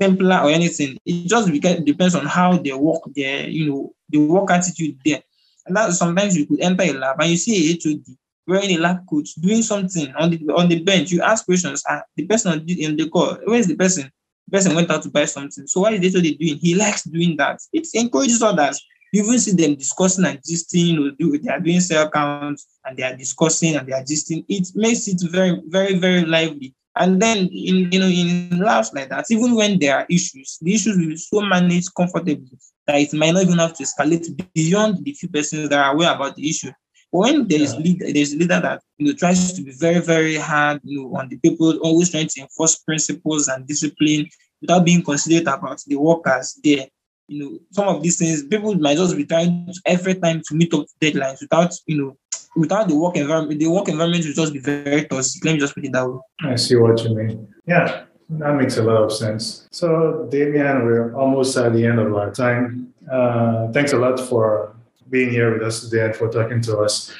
simpler 0.00 0.38
or 0.38 0.50
anything. 0.50 0.98
It 1.04 1.28
just 1.28 1.50
depends 1.84 2.14
on 2.14 2.26
how 2.26 2.58
they 2.58 2.72
work 2.72 3.02
their, 3.14 3.48
you 3.48 3.70
know, 3.70 3.92
the 4.08 4.18
work 4.18 4.50
attitude 4.50 4.98
there. 5.04 5.22
And 5.66 5.76
that 5.76 5.92
sometimes 5.92 6.36
you 6.36 6.46
could 6.46 6.60
enter 6.60 6.84
a 6.84 6.92
lab 6.92 7.20
and 7.20 7.30
you 7.30 7.36
see 7.36 7.72
a 7.72 7.78
HOD 7.82 8.04
wearing 8.46 8.70
a 8.70 8.78
lab 8.78 9.06
coat 9.08 9.26
doing 9.38 9.62
something 9.62 10.12
on 10.16 10.30
the 10.30 10.38
on 10.56 10.68
the 10.68 10.82
bench. 10.82 11.10
You 11.10 11.22
ask 11.22 11.44
questions. 11.44 11.82
Ah, 11.88 12.02
the 12.16 12.26
person 12.26 12.64
in 12.68 12.96
the 12.96 13.08
call, 13.08 13.36
where's 13.44 13.66
the 13.66 13.76
person? 13.76 14.10
The 14.48 14.56
person 14.56 14.74
went 14.74 14.90
out 14.90 15.02
to 15.02 15.10
buy 15.10 15.26
something. 15.26 15.66
So 15.66 15.82
what 15.82 15.92
is 15.94 16.14
HOD 16.14 16.38
doing? 16.38 16.58
He 16.58 16.74
likes 16.74 17.04
doing 17.04 17.36
that. 17.36 17.60
It 17.72 17.86
encourages 17.94 18.42
others. 18.42 18.82
You 19.12 19.24
even 19.24 19.38
see 19.40 19.52
them 19.52 19.74
discussing 19.74 20.24
and 20.24 20.38
gisting, 20.38 20.86
you 20.86 21.00
know, 21.00 21.10
do, 21.18 21.36
they 21.36 21.50
are 21.50 21.58
doing 21.58 21.80
cell 21.80 22.08
counts 22.10 22.66
and 22.84 22.96
they 22.96 23.02
are 23.02 23.16
discussing 23.16 23.74
and 23.74 23.86
they 23.86 23.92
are 23.92 24.04
gisting. 24.04 24.44
It 24.48 24.68
makes 24.76 25.08
it 25.08 25.20
very, 25.30 25.60
very, 25.66 25.98
very 25.98 26.24
lively. 26.24 26.74
And 27.00 27.20
then 27.20 27.48
in 27.50 27.90
you 27.90 27.98
know 27.98 28.06
in 28.06 28.58
labs 28.58 28.92
like 28.92 29.08
that, 29.08 29.24
even 29.30 29.54
when 29.54 29.78
there 29.78 29.96
are 29.96 30.06
issues, 30.10 30.58
the 30.60 30.74
issues 30.74 30.98
will 30.98 31.08
be 31.08 31.16
so 31.16 31.40
managed 31.40 31.94
comfortably 31.96 32.58
that 32.86 33.00
it 33.00 33.14
might 33.14 33.32
not 33.32 33.44
even 33.44 33.58
have 33.58 33.72
to 33.78 33.84
escalate 33.84 34.26
beyond 34.54 35.02
the 35.02 35.14
few 35.14 35.30
persons 35.30 35.70
that 35.70 35.78
are 35.78 35.94
aware 35.94 36.14
about 36.14 36.36
the 36.36 36.46
issue. 36.46 36.70
But 37.10 37.18
when 37.20 37.48
there 37.48 37.62
is 37.62 37.74
leader, 37.76 38.12
there's 38.12 38.34
a 38.34 38.36
leader 38.36 38.60
that 38.60 38.82
you 38.98 39.06
know 39.06 39.14
tries 39.14 39.54
to 39.54 39.62
be 39.62 39.72
very, 39.72 40.00
very 40.00 40.36
hard, 40.36 40.82
you 40.84 41.00
know, 41.00 41.16
on 41.16 41.30
the 41.30 41.38
people, 41.38 41.78
always 41.78 42.10
trying 42.10 42.28
to 42.28 42.40
enforce 42.42 42.76
principles 42.76 43.48
and 43.48 43.66
discipline 43.66 44.28
without 44.60 44.84
being 44.84 45.02
considerate 45.02 45.48
about 45.48 45.82
the 45.86 45.96
workers 45.96 46.60
there. 46.62 46.86
you 47.28 47.44
know, 47.44 47.58
some 47.70 47.88
of 47.88 48.02
these 48.02 48.18
things, 48.18 48.42
people 48.42 48.74
might 48.74 48.96
just 48.96 49.16
be 49.16 49.24
trying 49.24 49.72
every 49.86 50.16
time 50.16 50.42
to 50.48 50.54
meet 50.54 50.74
up 50.74 50.84
deadlines 51.00 51.40
without, 51.40 51.72
you 51.86 51.96
know, 51.96 52.16
without 52.56 52.88
the 52.88 52.96
work 52.96 53.16
environment. 53.16 53.60
The 53.60 53.68
work 53.68 53.88
environment 53.88 54.24
will 54.24 54.32
just 54.32 54.52
be 54.52 54.58
very 54.58 55.04
toxic. 55.04 55.44
Let 55.44 55.52
me 55.54 55.60
just 55.60 55.74
put 55.74 55.84
it 55.84 55.92
that 55.92 56.08
way. 56.08 56.18
I 56.42 56.56
see 56.56 56.76
what 56.76 57.02
you 57.04 57.14
mean. 57.14 57.48
Yeah, 57.66 58.04
that 58.30 58.54
makes 58.54 58.76
a 58.76 58.82
lot 58.82 59.02
of 59.02 59.12
sense. 59.12 59.68
So, 59.70 60.28
Damian, 60.30 60.84
we're 60.84 61.14
almost 61.14 61.56
at 61.56 61.72
the 61.72 61.84
end 61.86 61.98
of 61.98 62.14
our 62.14 62.30
time. 62.32 62.92
Uh, 63.10 63.70
thanks 63.72 63.92
a 63.92 63.96
lot 63.96 64.20
for 64.20 64.74
being 65.08 65.30
here 65.30 65.52
with 65.52 65.62
us 65.62 65.80
today 65.80 66.06
and 66.06 66.16
for 66.16 66.28
talking 66.30 66.60
to 66.62 66.78
us. 66.78 67.12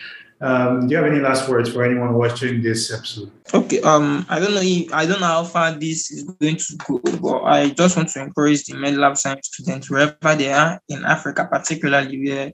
Um, 0.43 0.89
do 0.89 0.95
you 0.95 1.03
have 1.03 1.11
any 1.11 1.21
last 1.21 1.49
words 1.49 1.71
for 1.71 1.85
anyone 1.85 2.15
watching 2.15 2.63
this 2.63 2.91
episode? 2.91 3.31
Okay. 3.53 3.81
Um, 3.83 4.25
I 4.29 4.41
don't 4.41 4.55
know. 4.55 4.63
If, 4.63 4.93
I 4.93 5.05
don't 5.05 5.21
know 5.21 5.27
how 5.27 5.45
far 5.45 5.73
this 5.73 6.11
is 6.11 6.25
going 6.25 6.57
to 6.57 6.77
go, 6.79 6.99
but 7.21 7.43
I 7.45 7.71
just 7.71 7.97
want 7.97 8.09
to 8.11 8.23
encourage 8.23 8.65
the 8.65 8.75
MedLab 8.75 9.19
science 9.19 9.51
students 9.53 9.91
wherever 9.91 10.35
they 10.37 10.51
are 10.51 10.81
in 10.89 11.05
Africa, 11.05 11.47
particularly 11.51 12.25
where 12.25 12.47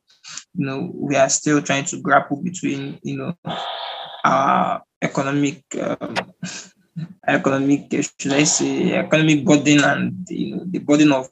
you 0.54 0.66
know 0.66 0.90
we 0.94 1.14
are 1.14 1.28
still 1.28 1.62
trying 1.62 1.84
to 1.86 2.00
grapple 2.00 2.42
between 2.42 2.98
you 3.04 3.18
know 3.18 3.34
our 4.24 4.82
economic 5.00 5.62
um, 5.80 6.16
economic 7.28 7.92
should 8.18 8.32
I 8.32 8.44
say 8.44 8.94
economic 8.94 9.44
burden 9.44 9.84
and 9.84 10.26
you 10.28 10.56
know 10.56 10.64
the 10.66 10.78
burden 10.78 11.12
of 11.12 11.28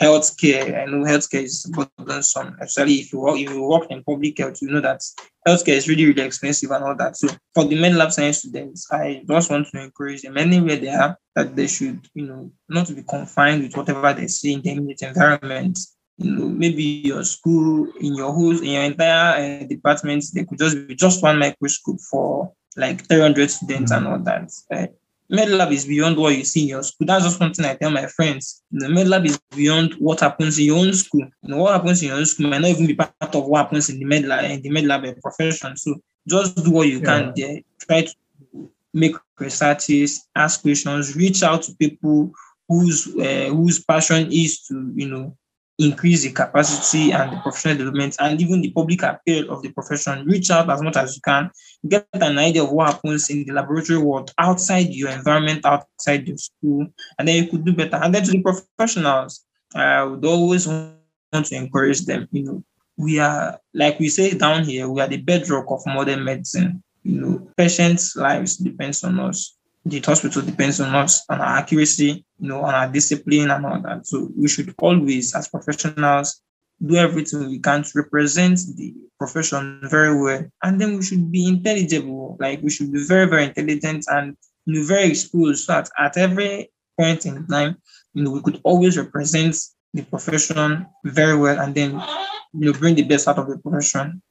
healthcare. 0.00 0.80
I 0.80 0.84
know 0.86 1.04
healthcare 1.04 1.42
is 1.42 1.70
burdensome, 1.74 2.56
especially 2.60 2.94
if 2.94 3.12
you 3.12 3.20
work 3.20 3.38
if 3.38 3.50
you 3.50 3.62
work 3.62 3.90
in 3.90 4.04
public 4.04 4.38
health, 4.38 4.62
you 4.62 4.70
know 4.70 4.80
that 4.80 5.00
healthcare 5.46 5.76
is 5.76 5.88
really, 5.88 6.06
really 6.06 6.22
expensive 6.22 6.70
and 6.70 6.84
all 6.84 6.96
that. 6.96 7.16
So 7.16 7.28
for 7.54 7.64
the 7.64 7.80
med 7.80 7.94
lab 7.94 8.12
science 8.12 8.38
students, 8.38 8.86
I 8.92 9.22
just 9.28 9.50
want 9.50 9.68
to 9.68 9.82
encourage 9.82 10.22
them 10.22 10.38
anywhere 10.38 10.76
they 10.76 10.88
are 10.88 11.18
that 11.34 11.56
they 11.56 11.66
should, 11.66 12.06
you 12.14 12.26
know, 12.26 12.52
not 12.68 12.94
be 12.94 13.02
confined 13.02 13.62
with 13.62 13.76
whatever 13.76 14.12
they 14.12 14.28
see 14.28 14.54
in 14.54 14.62
the 14.62 14.70
immediate 14.70 15.02
environment. 15.02 15.78
You 16.16 16.32
know, 16.32 16.48
maybe 16.48 16.82
your 16.82 17.22
school, 17.24 17.92
in 18.00 18.16
your 18.16 18.32
whole, 18.32 18.58
in 18.58 18.64
your 18.64 18.82
entire 18.82 19.62
uh, 19.62 19.66
department, 19.66 20.24
there 20.32 20.44
could 20.44 20.58
just 20.58 20.88
be 20.88 20.96
just 20.96 21.22
one 21.22 21.38
microscope 21.38 22.00
for 22.10 22.52
like 22.76 23.06
300 23.06 23.50
students 23.50 23.92
and 23.92 24.06
all 24.06 24.18
that. 24.18 24.50
Uh, 24.72 24.86
MedLab 25.30 25.72
is 25.72 25.84
beyond 25.84 26.16
what 26.16 26.36
you 26.36 26.44
see 26.44 26.62
in 26.62 26.68
your 26.68 26.82
school. 26.82 27.06
That's 27.06 27.24
just 27.24 27.38
something 27.38 27.64
I 27.64 27.74
tell 27.74 27.90
my 27.90 28.06
friends. 28.06 28.62
The 28.70 28.86
MedLab 28.86 29.26
is 29.26 29.38
beyond 29.54 29.94
what 29.98 30.20
happens 30.20 30.58
in 30.58 30.66
your 30.66 30.78
own 30.78 30.92
school. 30.94 31.28
You 31.42 31.50
know, 31.50 31.58
what 31.58 31.74
happens 31.74 32.02
in 32.02 32.08
your 32.08 32.16
own 32.16 32.26
school 32.26 32.48
might 32.48 32.62
not 32.62 32.70
even 32.70 32.86
be 32.86 32.94
part 32.94 33.12
of 33.20 33.44
what 33.44 33.64
happens 33.64 33.90
in 33.90 33.98
the 33.98 34.06
MedLab 34.06 34.50
in 34.50 34.62
the 34.62 34.70
MedLab 34.70 35.20
profession. 35.20 35.76
So 35.76 35.96
just 36.26 36.56
do 36.64 36.70
what 36.70 36.88
you 36.88 36.98
yeah. 36.98 37.04
can 37.04 37.32
there. 37.36 37.58
Try 37.80 38.02
to 38.02 38.70
make 38.94 39.16
researches, 39.38 40.26
ask 40.34 40.62
questions, 40.62 41.14
reach 41.14 41.42
out 41.42 41.62
to 41.62 41.74
people 41.74 42.32
whose 42.68 43.06
uh, 43.16 43.48
whose 43.50 43.84
passion 43.84 44.28
is 44.32 44.60
to 44.66 44.92
you 44.94 45.08
know 45.08 45.36
increase 45.78 46.22
the 46.22 46.32
capacity 46.32 47.12
and 47.12 47.32
the 47.32 47.36
professional 47.36 47.76
development 47.76 48.16
and 48.18 48.40
even 48.40 48.60
the 48.60 48.70
public 48.70 49.02
appeal 49.02 49.48
of 49.50 49.62
the 49.62 49.70
profession. 49.70 50.26
Reach 50.26 50.50
out 50.50 50.68
as 50.70 50.82
much 50.82 50.96
as 50.96 51.14
you 51.14 51.22
can, 51.22 51.50
get 51.88 52.06
an 52.14 52.38
idea 52.38 52.64
of 52.64 52.72
what 52.72 52.94
happens 52.94 53.30
in 53.30 53.44
the 53.44 53.52
laboratory 53.52 53.98
world 53.98 54.32
outside 54.38 54.88
your 54.88 55.10
environment, 55.10 55.64
outside 55.64 56.26
your 56.26 56.36
school, 56.36 56.86
and 57.18 57.28
then 57.28 57.44
you 57.44 57.50
could 57.50 57.64
do 57.64 57.72
better. 57.72 57.96
And 57.96 58.14
then 58.14 58.24
to 58.24 58.30
the 58.32 58.42
professionals, 58.42 59.44
I 59.74 60.02
would 60.02 60.24
always 60.24 60.66
want 60.66 60.96
to 61.32 61.54
encourage 61.54 62.06
them. 62.06 62.28
You 62.32 62.42
know, 62.42 62.64
we 62.96 63.20
are 63.20 63.60
like 63.72 64.00
we 64.00 64.08
say 64.08 64.32
down 64.32 64.64
here, 64.64 64.88
we 64.88 65.00
are 65.00 65.08
the 65.08 65.18
bedrock 65.18 65.66
of 65.70 65.86
modern 65.86 66.24
medicine. 66.24 66.82
You 67.04 67.20
know, 67.20 67.50
patients' 67.56 68.16
lives 68.16 68.56
depends 68.56 69.04
on 69.04 69.20
us 69.20 69.57
the 69.84 70.00
hospital 70.00 70.42
depends 70.42 70.80
on 70.80 70.94
us, 70.94 71.24
on 71.28 71.40
our 71.40 71.58
accuracy, 71.58 72.24
you 72.38 72.48
know, 72.48 72.62
on 72.62 72.74
our 72.74 72.88
discipline 72.88 73.50
and 73.50 73.64
all 73.64 73.80
that. 73.82 74.06
So 74.06 74.30
we 74.36 74.48
should 74.48 74.74
always, 74.78 75.34
as 75.34 75.48
professionals, 75.48 76.40
do 76.84 76.96
everything 76.96 77.48
we 77.48 77.58
can 77.58 77.82
to 77.82 77.90
represent 77.94 78.60
the 78.76 78.94
profession 79.18 79.80
very 79.84 80.20
well. 80.20 80.44
And 80.62 80.80
then 80.80 80.96
we 80.96 81.02
should 81.02 81.30
be 81.32 81.46
intelligible, 81.46 82.36
like 82.38 82.62
we 82.62 82.70
should 82.70 82.92
be 82.92 83.04
very, 83.04 83.26
very 83.26 83.44
intelligent 83.44 84.04
and 84.08 84.36
you 84.66 84.80
know, 84.80 84.86
very 84.86 85.08
exposed 85.08 85.64
so 85.64 85.72
that 85.72 85.90
at 85.98 86.16
every 86.16 86.70
point 86.98 87.26
in 87.26 87.46
time, 87.46 87.76
you 88.14 88.24
know, 88.24 88.30
we 88.30 88.42
could 88.42 88.60
always 88.64 88.96
represent 88.98 89.56
the 89.94 90.02
profession 90.02 90.86
very 91.04 91.36
well 91.36 91.58
and 91.58 91.74
then 91.74 91.92
you 92.52 92.66
know 92.66 92.72
bring 92.72 92.94
the 92.94 93.02
best 93.02 93.28
out 93.28 93.38
of 93.38 93.48
the 93.48 93.58
profession. 93.58 94.22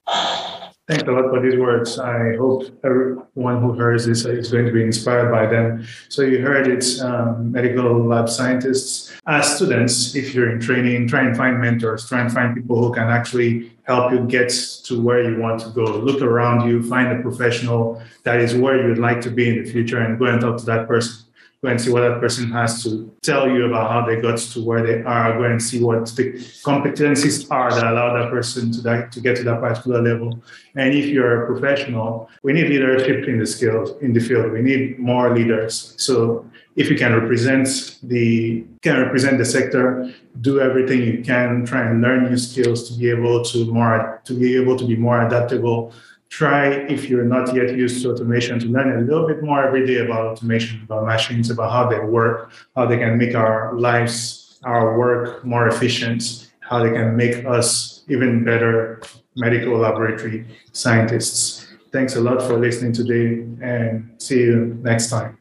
Thanks 0.87 1.03
a 1.03 1.11
lot 1.11 1.29
for 1.29 1.41
these 1.41 1.59
words. 1.59 1.99
I 1.99 2.37
hope 2.37 2.63
everyone 2.81 3.61
who 3.61 3.73
hears 3.73 4.05
this 4.05 4.23
is 4.23 4.49
going 4.49 4.65
to 4.67 4.71
be 4.71 4.81
inspired 4.81 5.29
by 5.29 5.45
them. 5.45 5.85
So 6.07 6.21
you 6.21 6.39
heard 6.39 6.65
it's 6.65 7.01
um, 7.01 7.51
medical 7.51 8.05
lab 8.05 8.29
scientists. 8.29 9.13
As 9.27 9.57
students, 9.57 10.15
if 10.15 10.33
you're 10.33 10.49
in 10.49 10.61
training, 10.61 11.09
try 11.09 11.27
and 11.27 11.35
find 11.35 11.59
mentors, 11.59 12.07
try 12.07 12.21
and 12.21 12.31
find 12.31 12.55
people 12.55 12.81
who 12.81 12.93
can 12.93 13.09
actually 13.09 13.73
help 13.83 14.13
you 14.13 14.19
get 14.27 14.47
to 14.85 15.01
where 15.01 15.29
you 15.29 15.37
want 15.41 15.59
to 15.63 15.69
go. 15.71 15.83
Look 15.83 16.21
around 16.21 16.69
you, 16.69 16.81
find 16.81 17.19
a 17.19 17.21
professional 17.21 18.01
that 18.23 18.39
is 18.39 18.55
where 18.55 18.87
you'd 18.87 18.97
like 18.97 19.19
to 19.21 19.29
be 19.29 19.49
in 19.49 19.61
the 19.61 19.69
future 19.69 19.99
and 19.99 20.17
go 20.17 20.27
and 20.27 20.39
talk 20.39 20.57
to 20.59 20.65
that 20.67 20.87
person 20.87 21.26
go 21.67 21.71
and 21.71 21.81
see 21.81 21.91
what 21.91 22.01
that 22.01 22.19
person 22.19 22.49
has 22.51 22.83
to 22.83 23.11
tell 23.21 23.49
you 23.49 23.65
about 23.65 23.91
how 23.91 24.05
they 24.05 24.19
got 24.21 24.37
to 24.37 24.63
where 24.63 24.83
they 24.85 25.01
are. 25.03 25.37
Go 25.37 25.43
and 25.43 25.61
see 25.61 25.83
what 25.83 26.05
the 26.15 26.33
competencies 26.63 27.49
are 27.51 27.69
that 27.71 27.85
allow 27.91 28.13
that 28.17 28.31
person 28.31 28.71
to 28.71 28.81
that, 28.81 29.11
to 29.11 29.19
get 29.19 29.35
to 29.37 29.43
that 29.43 29.59
particular 29.59 30.01
level. 30.01 30.39
And 30.75 30.93
if 30.93 31.05
you're 31.05 31.43
a 31.43 31.45
professional, 31.45 32.29
we 32.43 32.53
need 32.53 32.69
leadership 32.69 33.27
in 33.27 33.39
the 33.39 33.45
skills 33.45 34.01
in 34.01 34.13
the 34.13 34.19
field. 34.19 34.51
We 34.51 34.61
need 34.61 34.97
more 34.99 35.35
leaders. 35.35 35.93
So 35.97 36.45
if 36.75 36.89
you 36.89 36.95
can 36.95 37.13
represent 37.13 37.67
the 38.03 38.63
can 38.81 39.01
represent 39.01 39.37
the 39.37 39.45
sector, 39.45 40.13
do 40.41 40.61
everything 40.61 41.01
you 41.01 41.23
can, 41.23 41.65
try 41.65 41.81
and 41.89 42.01
learn 42.01 42.29
new 42.29 42.37
skills 42.37 42.87
to 42.87 42.97
be 42.99 43.09
able 43.09 43.43
to 43.51 43.57
more 43.73 44.21
to 44.25 44.33
be 44.33 44.55
able 44.55 44.77
to 44.77 44.85
be 44.85 44.95
more 44.95 45.25
adaptable 45.25 45.91
try, 46.29 46.67
if 46.67 47.09
you're 47.09 47.25
not 47.25 47.55
yet 47.55 47.75
used 47.75 48.01
to 48.03 48.11
automation, 48.11 48.59
to 48.59 48.67
learn 48.67 48.97
a 48.97 49.01
little 49.01 49.27
bit 49.27 49.43
more 49.43 49.65
every 49.65 49.85
day 49.85 49.97
about 49.97 50.25
automation, 50.25 50.81
about 50.83 51.05
machines, 51.05 51.49
about 51.49 51.71
how 51.71 51.89
they 51.89 51.99
work, 51.99 52.51
how 52.75 52.85
they 52.85 52.97
can 52.97 53.17
make 53.17 53.35
our 53.35 53.73
lives, 53.73 54.59
our 54.63 54.97
work 54.97 55.45
more 55.45 55.67
efficient, 55.67 56.49
how 56.59 56.83
they 56.83 56.91
can 56.91 57.15
make 57.15 57.45
us 57.45 58.03
even 58.09 58.43
better 58.43 59.01
medical 59.35 59.77
laboratory 59.77 60.45
scientists. 60.73 61.67
Thanks 61.91 62.15
a 62.15 62.21
lot 62.21 62.41
for 62.41 62.57
listening 62.57 62.91
today 62.91 63.43
and 63.61 64.11
see 64.17 64.39
you 64.39 64.77
next 64.81 65.09
time. 65.09 65.37